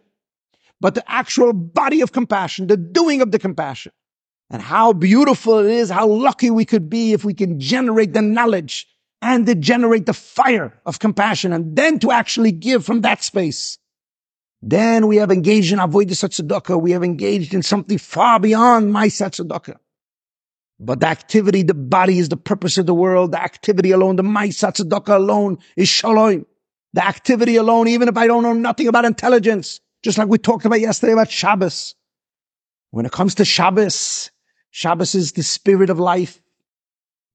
but 0.81 0.94
the 0.94 1.11
actual 1.11 1.53
body 1.53 2.00
of 2.00 2.12
compassion, 2.12 2.66
the 2.66 2.76
doing 2.76 3.22
of 3.22 3.31
the 3.31 3.38
compassion. 3.38 3.92
And 4.50 4.61
how 4.61 4.92
beautiful 4.92 5.59
it 5.61 5.70
is, 5.70 5.90
how 5.90 6.09
lucky 6.09 6.50
we 6.50 6.64
could 6.64 6.90
be 6.90 7.12
if 7.12 7.24
we 7.24 7.35
can 7.35 7.61
generate 7.61 8.12
the 8.12 8.22
knowledge 8.22 8.88
and 9.22 9.46
to 9.46 9.55
generate 9.55 10.07
the 10.07 10.12
fire 10.12 10.79
of 10.87 10.98
compassion 10.98 11.53
and 11.53 11.76
then 11.76 11.98
to 12.00 12.11
actually 12.11 12.53
give 12.53 12.85
from 12.85 13.03
that 13.03 13.22
space. 13.22 13.79
Then 14.62 15.07
we 15.07 15.16
have 15.16 15.31
engaged 15.31 15.73
in 15.73 15.79
avodas 15.79 16.23
tzedakah. 16.23 16.81
We 16.81 16.90
have 16.92 17.03
engaged 17.03 17.55
in 17.55 17.62
something 17.62 17.99
far 17.99 18.38
beyond 18.38 18.92
my 18.92 19.09
tzedakah. 19.09 19.77
But 20.79 21.01
the 21.01 21.07
activity, 21.07 21.62
the 21.62 21.75
body 21.75 22.18
is 22.18 22.29
the 22.29 22.37
purpose 22.37 22.79
of 22.79 22.87
the 22.87 22.94
world. 22.94 23.33
The 23.33 23.42
activity 23.42 23.90
alone, 23.90 24.16
the 24.16 24.23
my 24.23 24.49
tzedakah 24.49 25.16
alone 25.16 25.59
is 25.77 25.88
shalom. 25.88 26.46
The 26.92 27.07
activity 27.07 27.57
alone, 27.57 27.88
even 27.88 28.09
if 28.09 28.16
I 28.16 28.27
don't 28.27 28.42
know 28.42 28.53
nothing 28.53 28.88
about 28.88 29.05
intelligence, 29.05 29.81
just 30.03 30.18
like 30.18 30.29
we 30.29 30.38
talked 30.38 30.64
about 30.64 30.81
yesterday 30.81 31.12
about 31.12 31.31
Shabbos. 31.31 31.94
When 32.90 33.07
it 33.07 33.12
comes 33.12 33.37
to 33.37 33.44
Shabbos, 33.44 34.31
Shabbos 34.70 35.14
is 35.14 35.33
the 35.33 35.42
spirit 35.42 35.90
of 35.90 35.99
life. 35.99 36.40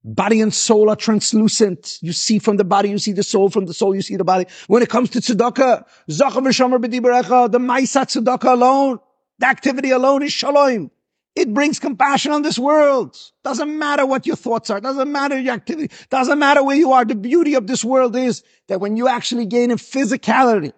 Body 0.07 0.39
and 0.39 0.53
soul 0.53 0.91
are 0.91 0.95
translucent. 0.95 1.97
You 1.99 2.13
see 2.13 2.37
from 2.37 2.57
the 2.57 2.63
body, 2.63 2.89
you 2.89 2.99
see 2.99 3.11
the 3.11 3.23
soul. 3.23 3.49
From 3.49 3.65
the 3.65 3.73
soul, 3.73 3.95
you 3.95 4.03
see 4.03 4.15
the 4.15 4.23
body. 4.23 4.45
When 4.67 4.83
it 4.83 4.89
comes 4.89 5.09
to 5.09 5.19
tzedakah, 5.19 5.83
the 6.05 7.59
maisa 7.59 8.05
tzedakah 8.05 8.53
alone, 8.53 8.99
the 9.39 9.47
activity 9.47 9.89
alone 9.89 10.21
is 10.21 10.31
shalom. 10.31 10.91
It 11.35 11.51
brings 11.55 11.79
compassion 11.79 12.33
on 12.33 12.43
this 12.43 12.59
world. 12.59 13.17
Doesn't 13.43 13.79
matter 13.79 14.05
what 14.05 14.27
your 14.27 14.35
thoughts 14.35 14.69
are. 14.69 14.79
Doesn't 14.79 15.11
matter 15.11 15.39
your 15.39 15.55
activity. 15.55 15.91
Doesn't 16.11 16.37
matter 16.37 16.63
where 16.63 16.77
you 16.77 16.91
are. 16.91 17.03
The 17.03 17.15
beauty 17.15 17.55
of 17.55 17.65
this 17.65 17.83
world 17.83 18.15
is 18.15 18.43
that 18.67 18.79
when 18.79 18.97
you 18.97 19.07
actually 19.07 19.47
gain 19.47 19.71
in 19.71 19.77
physicality 19.77 20.71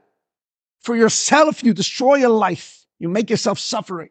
for 0.80 0.96
yourself, 0.96 1.66
you 1.66 1.74
destroy 1.74 2.16
your 2.16 2.30
life. 2.30 2.86
You 2.98 3.10
make 3.10 3.30
yourself 3.30 3.60
suffering. 3.60 4.10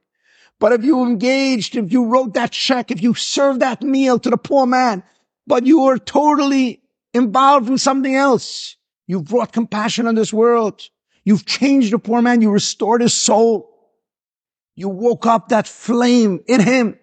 But 0.58 0.72
if 0.72 0.84
you 0.84 1.04
engaged, 1.04 1.76
if 1.76 1.92
you 1.92 2.06
wrote 2.06 2.34
that 2.34 2.52
check, 2.52 2.90
if 2.90 3.02
you 3.02 3.14
served 3.14 3.60
that 3.60 3.82
meal 3.82 4.18
to 4.18 4.30
the 4.30 4.38
poor 4.38 4.66
man, 4.66 5.02
but 5.46 5.66
you 5.66 5.82
were 5.82 5.98
totally 5.98 6.80
involved 7.12 7.68
in 7.68 7.78
something 7.78 8.14
else, 8.14 8.76
you've 9.06 9.26
brought 9.26 9.52
compassion 9.52 10.06
on 10.06 10.14
this 10.14 10.32
world. 10.32 10.88
You've 11.24 11.44
changed 11.44 11.92
the 11.92 11.98
poor 11.98 12.22
man. 12.22 12.40
You 12.40 12.50
restored 12.50 13.02
his 13.02 13.12
soul. 13.12 13.70
You 14.76 14.88
woke 14.88 15.26
up 15.26 15.48
that 15.48 15.66
flame 15.66 16.40
in 16.46 16.60
him. 16.60 16.98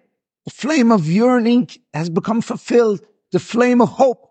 The 0.46 0.50
flame 0.50 0.90
of 0.90 1.06
yearning 1.06 1.68
has 1.92 2.10
become 2.10 2.40
fulfilled. 2.40 3.00
The 3.32 3.38
flame 3.38 3.80
of 3.80 3.88
hope. 3.88 4.30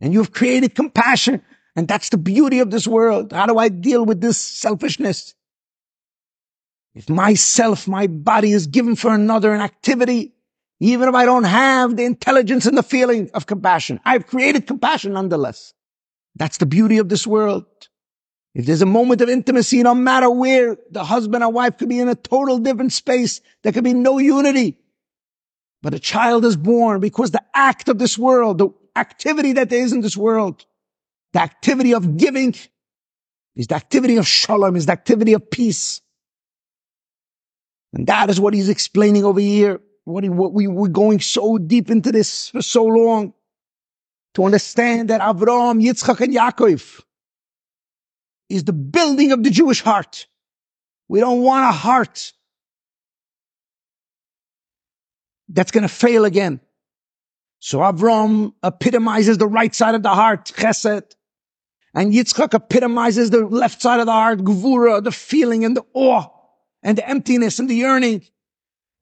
And 0.00 0.12
you've 0.12 0.32
created 0.32 0.74
compassion. 0.74 1.42
And 1.74 1.88
that's 1.88 2.08
the 2.08 2.18
beauty 2.18 2.60
of 2.60 2.70
this 2.70 2.86
world. 2.86 3.32
How 3.32 3.46
do 3.46 3.58
I 3.58 3.68
deal 3.68 4.04
with 4.04 4.20
this 4.20 4.38
selfishness? 4.38 5.34
If 6.96 7.10
myself, 7.10 7.86
my 7.86 8.06
body 8.06 8.52
is 8.52 8.66
given 8.66 8.96
for 8.96 9.12
another, 9.12 9.52
an 9.52 9.60
activity, 9.60 10.32
even 10.80 11.10
if 11.10 11.14
I 11.14 11.26
don't 11.26 11.44
have 11.44 11.94
the 11.94 12.06
intelligence 12.06 12.64
and 12.64 12.76
the 12.76 12.82
feeling 12.82 13.30
of 13.34 13.44
compassion, 13.44 14.00
I've 14.06 14.26
created 14.26 14.66
compassion 14.66 15.12
nonetheless. 15.12 15.74
That's 16.36 16.56
the 16.56 16.64
beauty 16.64 16.96
of 16.96 17.10
this 17.10 17.26
world. 17.26 17.66
If 18.54 18.64
there's 18.64 18.80
a 18.80 18.86
moment 18.86 19.20
of 19.20 19.28
intimacy, 19.28 19.82
no 19.82 19.94
matter 19.94 20.30
where 20.30 20.78
the 20.90 21.04
husband 21.04 21.44
and 21.44 21.52
wife 21.52 21.76
could 21.76 21.90
be 21.90 22.00
in 22.00 22.08
a 22.08 22.14
total 22.14 22.58
different 22.58 22.94
space, 22.94 23.42
there 23.62 23.72
could 23.72 23.84
be 23.84 23.92
no 23.92 24.16
unity. 24.16 24.78
But 25.82 25.92
a 25.92 25.98
child 25.98 26.46
is 26.46 26.56
born 26.56 27.00
because 27.00 27.30
the 27.30 27.44
act 27.54 27.90
of 27.90 27.98
this 27.98 28.16
world, 28.16 28.56
the 28.56 28.70
activity 28.96 29.52
that 29.52 29.68
there 29.68 29.82
is 29.82 29.92
in 29.92 30.00
this 30.00 30.16
world, 30.16 30.64
the 31.34 31.42
activity 31.42 31.92
of 31.92 32.16
giving 32.16 32.54
is 33.54 33.66
the 33.66 33.74
activity 33.74 34.16
of 34.16 34.26
shalom, 34.26 34.76
is 34.76 34.86
the 34.86 34.92
activity 34.92 35.34
of 35.34 35.50
peace. 35.50 36.00
And 37.92 38.06
that 38.06 38.30
is 38.30 38.40
what 38.40 38.54
he's 38.54 38.68
explaining 38.68 39.24
over 39.24 39.40
here. 39.40 39.80
What, 40.04 40.22
he, 40.22 40.30
what 40.30 40.52
we 40.52 40.66
were 40.66 40.88
going 40.88 41.20
so 41.20 41.58
deep 41.58 41.90
into 41.90 42.12
this 42.12 42.50
for 42.50 42.62
so 42.62 42.84
long 42.84 43.34
to 44.34 44.44
understand 44.44 45.10
that 45.10 45.20
Avram, 45.20 45.82
Yitzchak, 45.82 46.20
and 46.20 46.32
Yaakov 46.32 47.02
is 48.48 48.64
the 48.64 48.72
building 48.72 49.32
of 49.32 49.42
the 49.42 49.50
Jewish 49.50 49.80
heart. 49.80 50.26
We 51.08 51.20
don't 51.20 51.42
want 51.42 51.64
a 51.68 51.72
heart 51.72 52.32
that's 55.48 55.70
going 55.70 55.82
to 55.82 55.88
fail 55.88 56.24
again. 56.24 56.60
So 57.58 57.78
Avram 57.78 58.52
epitomizes 58.62 59.38
the 59.38 59.46
right 59.46 59.74
side 59.74 59.94
of 59.94 60.02
the 60.02 60.10
heart, 60.10 60.44
chesed. 60.44 61.14
And 61.94 62.12
Yitzchak 62.12 62.52
epitomizes 62.54 63.30
the 63.30 63.46
left 63.46 63.80
side 63.80 64.00
of 64.00 64.06
the 64.06 64.12
heart, 64.12 64.40
gvura, 64.40 65.02
the 65.02 65.10
feeling 65.10 65.64
and 65.64 65.76
the 65.76 65.84
awe 65.94 66.28
and 66.86 66.96
the 66.96 67.06
emptiness 67.06 67.58
and 67.58 67.68
the 67.68 67.74
yearning. 67.74 68.22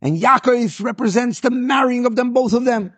And 0.00 0.18
Yaakov 0.18 0.82
represents 0.82 1.40
the 1.40 1.50
marrying 1.50 2.06
of 2.06 2.16
them, 2.16 2.32
both 2.32 2.54
of 2.54 2.64
them. 2.64 2.94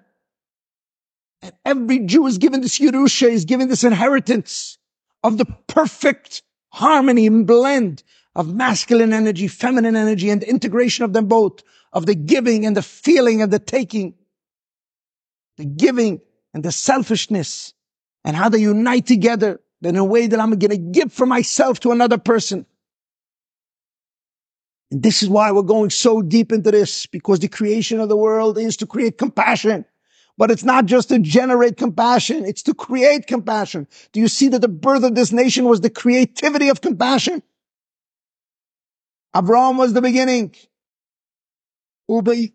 And 1.42 1.52
every 1.64 1.98
Jew 1.98 2.26
is 2.26 2.38
given 2.38 2.60
this 2.60 2.78
Yerusha, 2.78 3.28
is 3.28 3.44
given 3.44 3.68
this 3.68 3.82
inheritance 3.82 4.78
of 5.24 5.38
the 5.38 5.44
perfect 5.66 6.42
harmony 6.70 7.26
and 7.26 7.46
blend 7.46 8.04
of 8.36 8.54
masculine 8.54 9.12
energy, 9.12 9.48
feminine 9.48 9.96
energy, 9.96 10.30
and 10.30 10.42
integration 10.44 11.04
of 11.04 11.12
them 11.12 11.26
both, 11.26 11.62
of 11.92 12.06
the 12.06 12.14
giving 12.14 12.64
and 12.64 12.76
the 12.76 12.82
feeling 12.82 13.42
and 13.42 13.52
the 13.52 13.58
taking, 13.58 14.14
the 15.56 15.64
giving 15.64 16.20
and 16.54 16.62
the 16.62 16.70
selfishness, 16.70 17.74
and 18.24 18.36
how 18.36 18.48
they 18.48 18.58
unite 18.58 19.06
together 19.06 19.60
in 19.82 19.96
a 19.96 20.04
way 20.04 20.28
that 20.28 20.38
I'm 20.38 20.56
going 20.56 20.70
to 20.70 20.76
give 20.76 21.12
for 21.12 21.26
myself 21.26 21.80
to 21.80 21.90
another 21.90 22.18
person. 22.18 22.66
And 24.90 25.02
this 25.02 25.22
is 25.22 25.28
why 25.28 25.50
we're 25.50 25.62
going 25.62 25.90
so 25.90 26.22
deep 26.22 26.52
into 26.52 26.70
this, 26.70 27.06
because 27.06 27.40
the 27.40 27.48
creation 27.48 28.00
of 28.00 28.08
the 28.08 28.16
world 28.16 28.56
is 28.58 28.76
to 28.78 28.86
create 28.86 29.18
compassion. 29.18 29.84
But 30.38 30.50
it's 30.50 30.64
not 30.64 30.84
just 30.86 31.08
to 31.08 31.18
generate 31.18 31.76
compassion, 31.76 32.44
it's 32.44 32.62
to 32.64 32.74
create 32.74 33.26
compassion. 33.26 33.88
Do 34.12 34.20
you 34.20 34.28
see 34.28 34.48
that 34.48 34.60
the 34.60 34.68
birth 34.68 35.02
of 35.02 35.14
this 35.14 35.32
nation 35.32 35.64
was 35.64 35.80
the 35.80 35.90
creativity 35.90 36.68
of 36.68 36.80
compassion? 36.80 37.42
Abraham 39.34 39.78
was 39.78 39.92
the 39.92 40.02
beginning. 40.02 40.54
Ubi, 42.08 42.54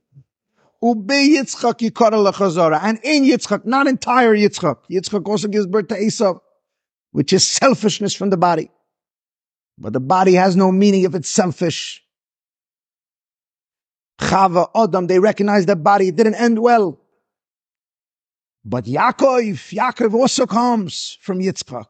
Ube 0.82 1.08
Yitzchak 1.08 1.80
Yikara. 1.80 2.80
And 2.82 3.00
in 3.04 3.24
Yitzchak, 3.24 3.66
not 3.66 3.88
entire 3.88 4.36
Yitzchak. 4.36 4.78
Yitzchak 4.90 5.28
also 5.28 5.48
gives 5.48 5.68
birth 5.68 5.90
to 5.90 5.98
Esau, 5.98 6.40
which 7.12 7.34
is 7.34 7.46
selfishness 7.46 8.14
from 8.14 8.30
the 8.30 8.38
body. 8.38 8.72
But 9.78 9.94
the 9.94 10.00
body 10.00 10.34
has 10.34 10.56
no 10.56 10.72
meaning 10.72 11.04
if 11.04 11.16
it's 11.16 11.30
selfish. 11.30 12.01
Chava, 14.22 14.70
Adam, 14.76 15.08
they 15.08 15.20
recognize 15.20 15.66
the 15.66 15.76
body. 15.76 16.10
It 16.10 16.16
didn't 16.16 16.36
end 16.36 16.60
well. 16.60 17.00
But 18.64 18.86
Yaakov, 18.86 19.74
Yaakov 19.74 20.14
also 20.14 20.46
comes 20.46 21.18
from 21.22 21.40
Yitzchak. 21.40 21.88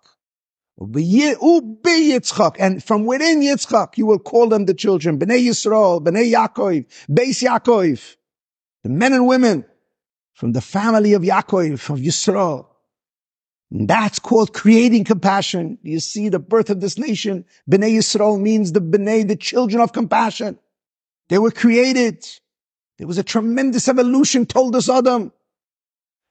And 2.59 2.83
from 2.83 3.05
within 3.05 3.41
Yitzchak, 3.41 3.97
you 3.97 4.05
will 4.05 4.19
call 4.19 4.47
them 4.47 4.65
the 4.65 4.73
children. 4.73 5.19
Bnei 5.19 5.45
Yisrael, 5.45 6.01
Bnei 6.01 6.31
Yaakov, 6.33 6.85
Beis 7.09 7.43
Yaakov. 7.43 8.15
The 8.83 8.89
men 8.89 9.13
and 9.13 9.27
women 9.27 9.65
from 10.33 10.53
the 10.53 10.61
family 10.61 11.13
of 11.13 11.21
Yaakov, 11.23 11.89
of 11.89 11.99
Yisrael. 11.99 12.65
And 13.69 13.87
that's 13.87 14.19
called 14.19 14.53
creating 14.53 15.03
compassion. 15.03 15.77
You 15.83 15.99
see 15.99 16.29
the 16.29 16.39
birth 16.39 16.69
of 16.69 16.79
this 16.79 16.97
nation. 16.97 17.45
Bnei 17.69 17.97
Yisrael 17.97 18.39
means 18.39 18.71
the 18.71 18.81
Bnei, 18.81 19.27
the 19.27 19.35
children 19.35 19.81
of 19.81 19.91
compassion. 19.93 20.57
They 21.31 21.39
were 21.39 21.49
created. 21.49 22.27
There 22.97 23.07
was 23.07 23.17
a 23.17 23.23
tremendous 23.23 23.87
evolution, 23.87 24.45
told 24.45 24.75
us 24.75 24.89
Adam. 24.89 25.31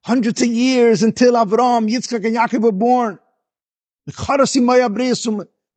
Hundreds 0.04 0.42
of 0.42 0.48
years 0.48 1.02
until 1.02 1.32
Avram, 1.32 1.90
Yitzchak, 1.90 2.26
and 2.26 2.36
Yaakov 2.36 2.60
were 2.60 2.70
born. 2.70 3.18
We 4.06 4.12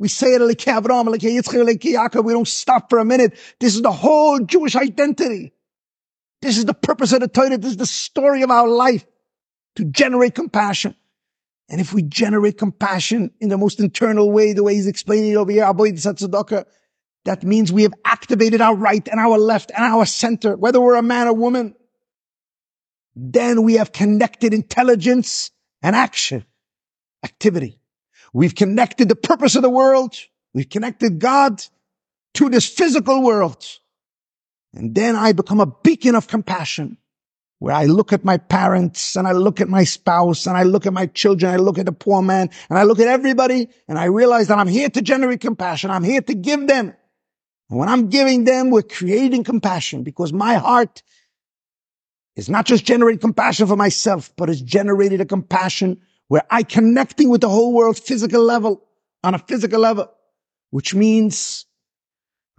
say 0.10 0.34
it 0.34 0.42
like 0.42 0.58
Avram, 0.58 1.10
like 1.10 1.22
Yitzchak, 1.22 1.66
like 1.66 1.80
Yaakov. 1.80 2.26
We 2.26 2.34
don't 2.34 2.46
stop 2.46 2.90
for 2.90 3.00
a 3.00 3.06
minute. 3.06 3.38
This 3.62 3.76
is 3.76 3.82
the 3.82 3.94
whole 3.94 4.40
Jewish 4.40 4.76
identity. 4.76 5.54
This 6.42 6.58
is 6.58 6.66
the 6.66 6.74
purpose 6.74 7.14
of 7.14 7.22
the 7.22 7.30
Torah. 7.30 7.58
This 7.58 7.72
is 7.72 7.78
the 7.78 7.86
story 7.86 8.42
of 8.42 8.52
our 8.52 8.68
life 8.68 9.06
to 9.78 9.86
generate 9.86 10.36
compassion. 10.36 10.98
And 11.70 11.80
if 11.80 11.94
we 11.94 12.02
generate 12.02 12.58
compassion 12.58 13.32
in 13.40 13.48
the 13.48 13.58
most 13.58 13.80
internal 13.80 14.30
way, 14.34 14.52
the 14.52 14.64
way 14.64 14.76
he's 14.76 14.86
explaining 14.86 15.32
it 15.32 15.36
over 15.36 15.50
here, 15.50 15.64
that 17.26 17.44
means 17.44 17.72
we 17.72 17.84
have 17.84 17.94
activated 18.04 18.62
our 18.62 18.76
right 18.76 19.08
and 19.08 19.20
our 19.20 19.38
left 19.38 19.72
and 19.74 19.84
our 19.84 20.06
center, 20.06 20.56
whether 20.56 20.82
we're 20.82 20.96
a 20.96 21.02
man 21.02 21.28
or 21.28 21.34
woman. 21.34 21.76
Then 23.16 23.64
we 23.64 23.76
have 23.76 23.92
connected 23.92 24.54
intelligence 24.54 25.52
and 25.82 25.96
action, 25.96 26.46
activity. 27.24 27.80
We've 28.34 28.56
connected 28.56 29.08
the 29.08 29.16
purpose 29.16 29.56
of 29.56 29.62
the 29.62 29.70
world. 29.70 30.16
We've 30.54 30.70
connected 30.70 31.20
God 31.20 31.64
to 32.36 32.50
this 32.50 32.68
physical 32.68 33.24
world. 33.24 33.64
And 34.74 34.96
then 34.96 35.16
I 35.16 35.34
become 35.34 35.60
a 35.60 35.68
beacon 35.68 36.16
of 36.16 36.28
compassion 36.28 36.98
where 37.60 37.76
I 37.76 37.86
look 37.86 38.12
at 38.12 38.26
my 38.26 38.38
parents 38.38 39.16
and 39.16 39.28
I 39.28 39.32
look 39.32 39.62
at 39.62 39.70
my 39.70 39.84
spouse 39.84 40.48
and 40.48 40.58
I 40.58 40.64
look 40.64 40.86
at 40.86 40.94
my 40.94 41.06
children. 41.06 41.54
I 41.54 41.58
look 41.58 41.78
at 41.78 41.86
the 41.86 41.92
poor 41.92 42.22
man 42.22 42.50
and 42.70 42.78
I 42.78 42.84
look 42.84 43.00
at 43.00 43.08
everybody 43.08 43.70
and 43.88 43.98
I 43.98 44.06
realize 44.06 44.48
that 44.48 44.58
I'm 44.58 44.68
here 44.68 44.90
to 44.90 45.02
generate 45.02 45.40
compassion. 45.40 45.92
I'm 45.92 46.04
here 46.04 46.22
to 46.22 46.34
give 46.34 46.68
them. 46.68 46.94
And 47.70 47.80
when 47.80 47.90
I'm 47.90 48.10
giving 48.10 48.44
them, 48.44 48.70
we're 48.70 48.84
creating 48.84 49.44
compassion 49.44 50.04
because 50.04 50.32
my 50.34 50.56
heart 50.56 51.02
is 52.36 52.50
not 52.50 52.66
just 52.66 52.86
generating 52.86 53.20
compassion 53.20 53.68
for 53.68 53.76
myself, 53.76 54.32
but 54.36 54.50
it's 54.50 54.62
generated 54.62 55.22
a 55.22 55.26
compassion 55.26 56.02
where 56.28 56.44
I 56.50 56.64
connecting 56.64 57.30
with 57.30 57.42
the 57.42 57.50
whole 57.50 57.74
world 57.74 57.98
physical 57.98 58.42
level, 58.44 58.84
on 59.24 59.36
a 59.36 59.40
physical 59.40 59.80
level, 59.80 60.12
which 60.72 60.94
means 60.94 61.66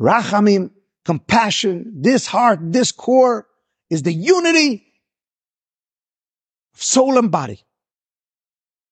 rachamim, 0.01 0.71
compassion, 1.05 1.93
this 2.01 2.27
heart, 2.27 2.61
this 2.63 2.93
core 2.93 3.47
is 3.91 4.03
the 4.03 4.13
unity 4.13 4.87
of 6.75 6.83
soul 6.83 7.19
and 7.19 7.31
body. 7.31 7.61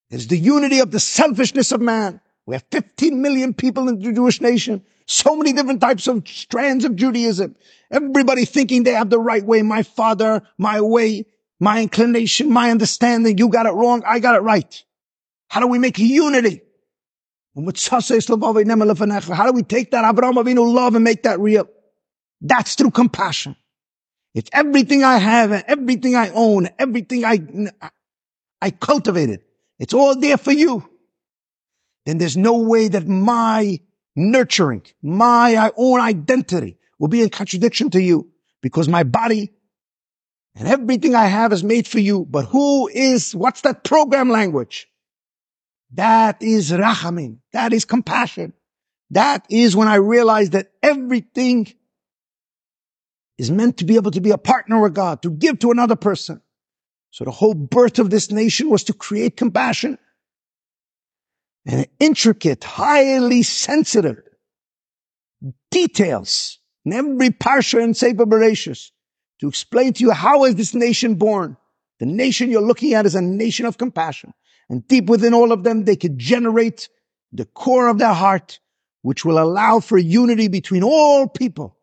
It's 0.09 0.27
the 0.27 0.37
unity 0.37 0.79
of 0.79 0.91
the 0.91 0.99
selfishness 0.99 1.71
of 1.71 1.81
man. 1.81 2.21
We 2.45 2.55
have 2.55 2.65
15 2.71 3.21
million 3.21 3.53
people 3.53 3.87
in 3.87 3.99
the 3.99 4.11
Jewish 4.11 4.41
nation. 4.41 4.83
So 5.05 5.35
many 5.35 5.53
different 5.53 5.81
types 5.81 6.07
of 6.07 6.27
strands 6.27 6.85
of 6.85 6.95
Judaism. 6.95 7.55
Everybody 7.91 8.45
thinking 8.45 8.83
they 8.83 8.91
have 8.93 9.09
the 9.09 9.19
right 9.19 9.43
way. 9.43 9.61
My 9.61 9.83
father, 9.83 10.41
my 10.57 10.81
way, 10.81 11.25
my 11.59 11.81
inclination, 11.81 12.51
my 12.51 12.71
understanding. 12.71 13.37
You 13.37 13.49
got 13.49 13.65
it 13.65 13.71
wrong. 13.73 14.03
I 14.05 14.19
got 14.19 14.35
it 14.35 14.41
right. 14.41 14.83
How 15.47 15.59
do 15.59 15.67
we 15.67 15.79
make 15.79 15.99
unity? 15.99 16.61
How 17.55 17.61
do 17.61 17.67
we 17.67 19.63
take 19.63 19.91
that 19.91 20.09
Abraham 20.09 20.35
Avinu 20.35 20.73
love 20.73 20.95
and 20.95 21.03
make 21.03 21.23
that 21.23 21.39
real? 21.39 21.69
That's 22.41 22.75
through 22.75 22.91
compassion. 22.91 23.55
If 24.33 24.45
everything 24.51 25.03
I 25.03 25.17
have 25.19 25.51
and 25.51 25.63
everything 25.67 26.15
I 26.15 26.29
own, 26.31 26.69
everything 26.79 27.23
I, 27.23 27.39
I 28.61 28.71
cultivated, 28.71 29.41
it's 29.77 29.93
all 29.93 30.15
there 30.19 30.37
for 30.37 30.51
you, 30.51 30.89
then 32.05 32.17
there's 32.17 32.37
no 32.37 32.57
way 32.57 32.87
that 32.87 33.07
my 33.07 33.79
nurturing, 34.15 34.83
my 35.01 35.55
uh, 35.55 35.71
own 35.77 35.99
identity 35.99 36.77
will 36.99 37.07
be 37.07 37.21
in 37.21 37.29
contradiction 37.29 37.89
to 37.91 38.01
you 38.01 38.29
because 38.61 38.87
my 38.87 39.03
body 39.03 39.51
and 40.55 40.67
everything 40.67 41.15
I 41.15 41.25
have 41.25 41.51
is 41.51 41.63
made 41.63 41.87
for 41.87 41.99
you. 41.99 42.25
But 42.29 42.45
who 42.45 42.87
is, 42.87 43.35
what's 43.35 43.61
that 43.61 43.83
program 43.83 44.29
language? 44.29 44.87
That 45.93 46.41
is 46.41 46.71
rachamim. 46.71 47.37
That 47.53 47.73
is 47.73 47.85
compassion. 47.85 48.53
That 49.11 49.45
is 49.49 49.75
when 49.75 49.87
I 49.87 49.95
realize 49.95 50.51
that 50.51 50.71
everything 50.81 51.73
is 53.37 53.51
meant 53.51 53.77
to 53.77 53.85
be 53.85 53.95
able 53.95 54.11
to 54.11 54.21
be 54.21 54.31
a 54.31 54.37
partner 54.37 54.81
with 54.81 54.93
God, 54.93 55.21
to 55.23 55.31
give 55.31 55.59
to 55.59 55.71
another 55.71 55.95
person. 55.95 56.41
So 57.11 57.25
the 57.25 57.31
whole 57.31 57.53
birth 57.53 57.99
of 57.99 58.09
this 58.09 58.31
nation 58.31 58.69
was 58.69 58.83
to 58.85 58.93
create 58.93 59.37
compassion 59.37 59.97
and 61.65 61.87
intricate, 61.99 62.63
highly 62.63 63.43
sensitive 63.43 64.21
details 65.71 66.59
in 66.85 66.93
every 66.93 67.29
parsha 67.29 67.81
and 67.81 67.95
Sefer 67.95 68.25
Bereshis 68.25 68.91
to 69.39 69.47
explain 69.47 69.93
to 69.93 70.03
you 70.03 70.11
how 70.11 70.45
is 70.45 70.55
this 70.55 70.73
nation 70.73 71.15
born. 71.15 71.57
The 71.99 72.05
nation 72.05 72.51
you're 72.51 72.61
looking 72.61 72.93
at 72.93 73.05
is 73.05 73.15
a 73.15 73.21
nation 73.21 73.65
of 73.65 73.77
compassion. 73.77 74.33
And 74.69 74.87
deep 74.87 75.05
within 75.07 75.33
all 75.33 75.51
of 75.51 75.63
them, 75.63 75.85
they 75.85 75.95
could 75.95 76.17
generate 76.17 76.89
the 77.31 77.45
core 77.45 77.87
of 77.87 77.97
their 77.97 78.13
heart, 78.13 78.59
which 79.01 79.25
will 79.25 79.39
allow 79.39 79.79
for 79.79 79.97
unity 79.97 80.47
between 80.47 80.83
all 80.83 81.27
people, 81.27 81.77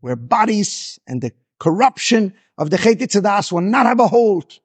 where 0.00 0.16
bodies 0.16 0.98
and 1.06 1.20
the 1.20 1.32
corruption 1.58 2.34
of 2.58 2.70
the 2.70 2.78
Chet 2.78 2.98
Tzadas 2.98 3.52
will 3.52 3.60
not 3.60 3.86
have 3.86 4.00
a 4.00 4.08
hold, 4.08 4.58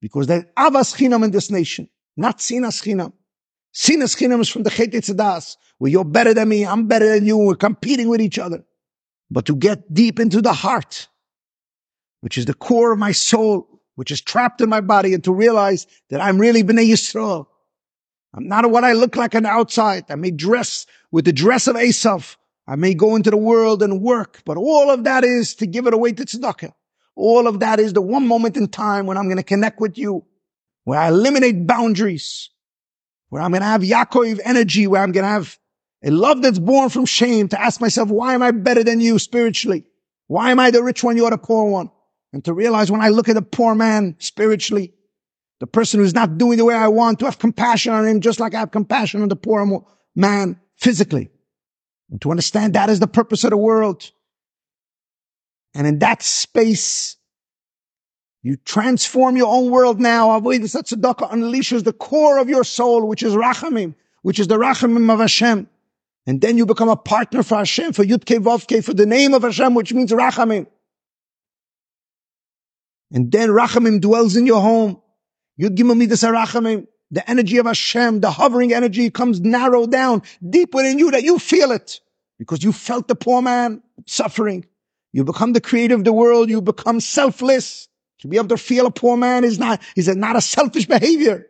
because 0.00 0.26
there's 0.26 0.44
Avas 0.56 0.94
Chinam 0.96 1.24
in 1.24 1.30
this 1.30 1.50
nation, 1.50 1.88
not 2.16 2.38
Sinas 2.38 2.82
Chinam. 2.82 3.12
Sinas 3.74 4.16
Chinam 4.16 4.40
is 4.40 4.48
from 4.48 4.64
the 4.64 4.70
Chet 4.70 4.90
Tzadas, 4.90 5.56
where 5.78 5.90
you're 5.90 6.04
better 6.04 6.34
than 6.34 6.48
me, 6.48 6.66
I'm 6.66 6.86
better 6.86 7.08
than 7.08 7.26
you, 7.26 7.38
we're 7.38 7.54
competing 7.54 8.08
with 8.08 8.20
each 8.20 8.38
other. 8.38 8.64
But 9.30 9.46
to 9.46 9.56
get 9.56 9.92
deep 9.92 10.20
into 10.20 10.42
the 10.42 10.52
heart, 10.52 11.08
which 12.20 12.36
is 12.36 12.44
the 12.44 12.54
core 12.54 12.92
of 12.92 12.98
my 12.98 13.12
soul, 13.12 13.80
which 13.94 14.10
is 14.10 14.20
trapped 14.20 14.60
in 14.60 14.68
my 14.68 14.80
body, 14.80 15.14
and 15.14 15.24
to 15.24 15.32
realize 15.32 15.86
that 16.10 16.20
I'm 16.20 16.38
really 16.38 16.62
Bnei 16.62 16.88
Yisrael. 16.88 17.46
I'm 18.34 18.48
not 18.48 18.70
what 18.70 18.84
I 18.84 18.92
look 18.92 19.16
like 19.16 19.34
on 19.34 19.42
the 19.42 19.48
outside. 19.48 20.04
I 20.08 20.14
may 20.14 20.30
dress 20.30 20.86
with 21.10 21.24
the 21.24 21.32
dress 21.32 21.66
of 21.66 21.76
Esav. 21.76 22.36
I 22.66 22.76
may 22.76 22.94
go 22.94 23.16
into 23.16 23.30
the 23.30 23.36
world 23.36 23.82
and 23.82 24.00
work, 24.00 24.42
but 24.44 24.56
all 24.56 24.90
of 24.90 25.04
that 25.04 25.24
is 25.24 25.54
to 25.56 25.66
give 25.66 25.86
it 25.86 25.94
away 25.94 26.12
to 26.12 26.24
tzedakah. 26.24 26.72
All 27.16 27.46
of 27.46 27.60
that 27.60 27.80
is 27.80 27.92
the 27.92 28.00
one 28.00 28.26
moment 28.26 28.56
in 28.56 28.68
time 28.68 29.06
when 29.06 29.18
I'm 29.18 29.26
going 29.26 29.36
to 29.36 29.42
connect 29.42 29.80
with 29.80 29.98
you, 29.98 30.24
where 30.84 30.98
I 30.98 31.08
eliminate 31.08 31.66
boundaries, 31.66 32.50
where 33.32 33.40
I'm 33.40 33.50
going 33.50 33.62
to 33.62 33.66
have 33.66 33.80
Yaakov 33.80 34.40
energy, 34.44 34.86
where 34.86 35.02
I'm 35.02 35.10
going 35.10 35.24
to 35.24 35.30
have 35.30 35.58
a 36.04 36.10
love 36.10 36.42
that's 36.42 36.58
born 36.58 36.90
from 36.90 37.06
shame 37.06 37.48
to 37.48 37.58
ask 37.58 37.80
myself, 37.80 38.10
why 38.10 38.34
am 38.34 38.42
I 38.42 38.50
better 38.50 38.84
than 38.84 39.00
you 39.00 39.18
spiritually? 39.18 39.86
Why 40.26 40.50
am 40.50 40.60
I 40.60 40.70
the 40.70 40.82
rich 40.82 41.02
one? 41.02 41.16
You're 41.16 41.30
the 41.30 41.38
poor 41.38 41.70
one. 41.70 41.90
And 42.34 42.44
to 42.44 42.52
realize 42.52 42.90
when 42.90 43.00
I 43.00 43.08
look 43.08 43.30
at 43.30 43.38
a 43.38 43.40
poor 43.40 43.74
man 43.74 44.16
spiritually, 44.18 44.92
the 45.60 45.66
person 45.66 45.98
who's 45.98 46.12
not 46.12 46.36
doing 46.36 46.58
the 46.58 46.66
way 46.66 46.74
I 46.74 46.88
want, 46.88 47.20
to 47.20 47.24
have 47.24 47.38
compassion 47.38 47.94
on 47.94 48.06
him 48.06 48.20
just 48.20 48.38
like 48.38 48.54
I 48.54 48.58
have 48.58 48.70
compassion 48.70 49.22
on 49.22 49.30
the 49.30 49.36
poor 49.36 49.82
man 50.14 50.60
physically. 50.76 51.30
And 52.10 52.20
to 52.20 52.30
understand 52.32 52.74
that 52.74 52.90
is 52.90 53.00
the 53.00 53.06
purpose 53.06 53.44
of 53.44 53.50
the 53.50 53.56
world. 53.56 54.10
And 55.72 55.86
in 55.86 56.00
that 56.00 56.22
space, 56.22 57.16
you 58.42 58.56
transform 58.56 59.36
your 59.36 59.52
own 59.52 59.70
world 59.70 60.00
now. 60.00 60.38
Avodas 60.38 60.74
Tzedakah 60.74 61.30
unleashes 61.30 61.84
the 61.84 61.92
core 61.92 62.38
of 62.38 62.48
your 62.48 62.64
soul, 62.64 63.06
which 63.06 63.22
is 63.22 63.34
Rachamim, 63.34 63.94
which 64.22 64.40
is 64.40 64.48
the 64.48 64.56
Rachamim 64.56 65.12
of 65.12 65.20
Hashem. 65.20 65.68
And 66.26 66.40
then 66.40 66.58
you 66.58 66.66
become 66.66 66.88
a 66.88 66.96
partner 66.96 67.42
for 67.42 67.58
Hashem, 67.58 67.92
for 67.92 68.04
Yudke 68.04 68.38
Vavke, 68.38 68.84
for 68.84 68.94
the 68.94 69.06
name 69.06 69.34
of 69.34 69.42
Hashem, 69.42 69.74
which 69.74 69.92
means 69.92 70.10
Rachamim. 70.10 70.66
And 73.12 73.30
then 73.30 73.50
Rachamim 73.50 74.00
dwells 74.00 74.36
in 74.36 74.46
your 74.46 74.60
home. 74.60 75.00
Yud 75.60 75.76
Gimel 75.76 75.96
Midas 75.96 76.22
Rachamim. 76.22 76.88
The 77.12 77.28
energy 77.28 77.58
of 77.58 77.66
Hashem, 77.66 78.20
the 78.20 78.30
hovering 78.30 78.72
energy 78.72 79.10
comes 79.10 79.38
narrowed 79.38 79.92
down 79.92 80.22
deep 80.48 80.74
within 80.74 80.98
you 80.98 81.10
that 81.10 81.22
you 81.22 81.38
feel 81.38 81.70
it 81.70 82.00
because 82.38 82.64
you 82.64 82.72
felt 82.72 83.06
the 83.06 83.14
poor 83.14 83.42
man 83.42 83.82
suffering. 84.06 84.64
You 85.12 85.22
become 85.22 85.52
the 85.52 85.60
creator 85.60 85.94
of 85.94 86.04
the 86.04 86.12
world. 86.12 86.48
You 86.48 86.62
become 86.62 87.00
selfless. 87.00 87.88
To 88.22 88.28
be 88.28 88.36
able 88.36 88.48
to 88.48 88.56
feel 88.56 88.86
a 88.86 88.90
poor 88.90 89.16
man 89.16 89.42
is 89.42 89.58
not, 89.58 89.82
is 89.96 90.06
not 90.14 90.36
a 90.36 90.40
selfish 90.40 90.86
behavior. 90.86 91.48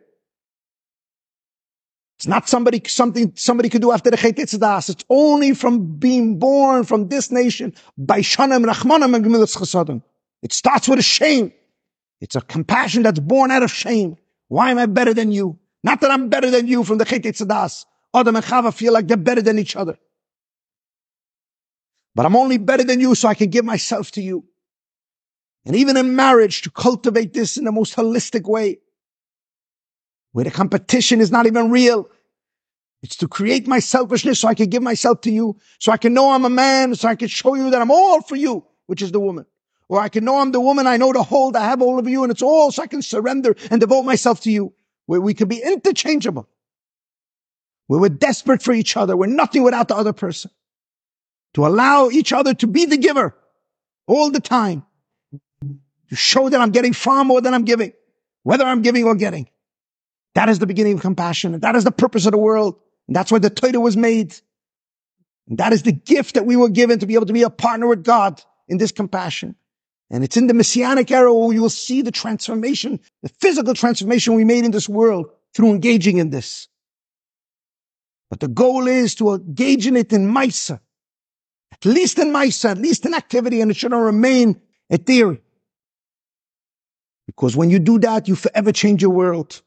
It's 2.17 2.25
not 2.25 2.49
somebody, 2.49 2.81
something 2.87 3.33
somebody 3.35 3.69
could 3.69 3.81
do 3.83 3.91
after 3.91 4.09
the 4.09 4.17
Chet 4.17 4.39
It's 4.39 5.05
only 5.07 5.53
from 5.53 5.97
being 5.97 6.39
born 6.39 6.83
from 6.83 7.09
this 7.09 7.29
nation 7.29 7.75
Bayshanim 7.99 8.65
Rachmanim 8.65 9.13
and. 9.15 10.01
It 10.41 10.51
starts 10.51 10.87
with 10.87 10.97
a 10.97 11.03
shame. 11.03 11.53
It's 12.21 12.35
a 12.35 12.41
compassion 12.41 13.03
that's 13.03 13.19
born 13.19 13.51
out 13.51 13.61
of 13.61 13.71
shame. 13.71 14.17
Why 14.47 14.71
am 14.71 14.79
I 14.79 14.87
better 14.87 15.13
than 15.13 15.31
you? 15.31 15.59
Not 15.83 16.01
that 16.01 16.09
I'm 16.09 16.29
better 16.29 16.49
than 16.49 16.65
you 16.65 16.83
from 16.83 16.97
the 16.97 17.05
Chet 17.05 17.21
Tzadas. 17.21 17.85
Adam 18.15 18.35
and 18.35 18.45
Chava 18.45 18.73
feel 18.73 18.93
like 18.93 19.07
they're 19.07 19.15
better 19.15 19.43
than 19.43 19.59
each 19.59 19.75
other. 19.75 19.99
But 22.15 22.25
I'm 22.25 22.35
only 22.35 22.57
better 22.57 22.83
than 22.83 22.99
you 22.99 23.13
so 23.13 23.27
I 23.27 23.35
can 23.35 23.51
give 23.51 23.65
myself 23.65 24.09
to 24.13 24.21
you. 24.21 24.45
And 25.65 25.75
even 25.75 25.95
in 25.95 26.15
marriage, 26.15 26.61
to 26.63 26.71
cultivate 26.71 27.33
this 27.33 27.57
in 27.57 27.63
the 27.63 27.71
most 27.71 27.95
holistic 27.95 28.47
way, 28.47 28.79
where 30.33 30.43
the 30.43 30.51
competition 30.51 31.21
is 31.21 31.31
not 31.31 31.45
even 31.45 31.71
real. 31.71 32.09
It's 33.01 33.15
to 33.17 33.27
create 33.27 33.67
my 33.67 33.79
selfishness 33.79 34.39
so 34.39 34.47
I 34.47 34.55
can 34.55 34.69
give 34.69 34.83
myself 34.83 35.21
to 35.21 35.31
you, 35.31 35.57
so 35.79 35.91
I 35.91 35.97
can 35.97 36.13
know 36.13 36.31
I'm 36.31 36.45
a 36.45 36.49
man, 36.49 36.95
so 36.95 37.07
I 37.07 37.15
can 37.15 37.27
show 37.27 37.55
you 37.55 37.69
that 37.69 37.81
I'm 37.81 37.91
all 37.91 38.21
for 38.21 38.35
you, 38.35 38.65
which 38.87 39.01
is 39.01 39.11
the 39.11 39.19
woman. 39.19 39.45
Or 39.89 39.99
I 39.99 40.09
can 40.09 40.25
know 40.25 40.37
I'm 40.37 40.51
the 40.51 40.61
woman, 40.61 40.87
I 40.87 40.97
know 40.97 41.13
the 41.13 41.23
hold, 41.23 41.55
I 41.55 41.65
have 41.65 41.81
all 41.81 41.99
of 41.99 42.07
you, 42.07 42.23
and 42.23 42.31
it's 42.31 42.41
all 42.41 42.71
so 42.71 42.81
I 42.81 42.87
can 42.87 43.01
surrender 43.01 43.55
and 43.69 43.79
devote 43.79 44.03
myself 44.03 44.41
to 44.41 44.51
you. 44.51 44.73
Where 45.05 45.21
we 45.21 45.33
can 45.33 45.49
be 45.49 45.61
interchangeable. 45.61 46.47
Where 47.87 47.99
we're 47.99 48.09
desperate 48.09 48.63
for 48.63 48.73
each 48.73 48.95
other. 48.95 49.17
We're 49.17 49.27
nothing 49.27 49.63
without 49.63 49.89
the 49.89 49.95
other 49.95 50.13
person. 50.13 50.51
To 51.55 51.67
allow 51.67 52.09
each 52.09 52.33
other 52.33 52.53
to 52.55 52.67
be 52.67 52.85
the 52.85 52.97
giver 52.97 53.35
all 54.07 54.31
the 54.31 54.39
time. 54.39 54.85
To 56.13 56.17
show 56.17 56.47
that 56.47 56.61
I'm 56.61 56.69
getting 56.69 56.93
far 56.93 57.25
more 57.25 57.41
than 57.41 57.55
I'm 57.55 57.65
giving. 57.65 57.91
Whether 58.43 58.65
I'm 58.65 58.83
giving 58.83 59.03
or 59.03 59.15
getting. 59.15 59.49
That 60.35 60.47
is 60.47 60.59
the 60.59 60.67
beginning 60.67 60.93
of 60.93 61.01
compassion. 61.01 61.55
And 61.55 61.63
that 61.63 61.75
is 61.75 61.85
the 61.85 61.91
purpose 61.91 62.27
of 62.27 62.33
the 62.33 62.37
world. 62.37 62.79
And 63.07 63.15
that's 63.15 63.31
why 63.31 63.39
the 63.39 63.49
Torah 63.49 63.79
was 63.79 63.97
made. 63.97 64.35
And 65.47 65.57
that 65.57 65.73
is 65.73 65.81
the 65.81 65.91
gift 65.91 66.35
that 66.35 66.45
we 66.45 66.55
were 66.55 66.69
given 66.69 66.99
to 66.99 67.07
be 67.07 67.15
able 67.15 67.25
to 67.25 67.33
be 67.33 67.41
a 67.41 67.49
partner 67.49 67.87
with 67.87 68.03
God 68.03 68.39
in 68.67 68.77
this 68.77 68.91
compassion. 68.91 69.55
And 70.11 70.23
it's 70.23 70.37
in 70.37 70.45
the 70.45 70.53
messianic 70.53 71.09
era 71.09 71.33
where 71.33 71.51
you 71.51 71.63
will 71.63 71.69
see 71.71 72.03
the 72.03 72.11
transformation, 72.11 72.99
the 73.23 73.29
physical 73.29 73.73
transformation 73.73 74.35
we 74.35 74.45
made 74.45 74.65
in 74.65 74.71
this 74.71 74.87
world 74.87 75.31
through 75.55 75.71
engaging 75.71 76.17
in 76.17 76.29
this. 76.29 76.67
But 78.29 78.39
the 78.39 78.49
goal 78.49 78.85
is 78.85 79.15
to 79.15 79.33
engage 79.33 79.87
in 79.87 79.97
it 79.97 80.13
in 80.13 80.31
Maisa. 80.31 80.79
At 81.71 81.85
least 81.85 82.19
in 82.19 82.27
Maisa, 82.27 82.69
at 82.69 82.77
least 82.77 83.03
in 83.07 83.15
activity, 83.15 83.61
and 83.61 83.71
it 83.71 83.77
shouldn't 83.77 83.99
remain 83.99 84.61
a 84.91 84.97
theory. 84.97 85.42
Because 87.25 87.55
when 87.55 87.69
you 87.69 87.79
do 87.79 87.99
that, 87.99 88.27
you 88.27 88.35
forever 88.35 88.71
change 88.71 89.01
your 89.01 89.11
world. 89.11 89.61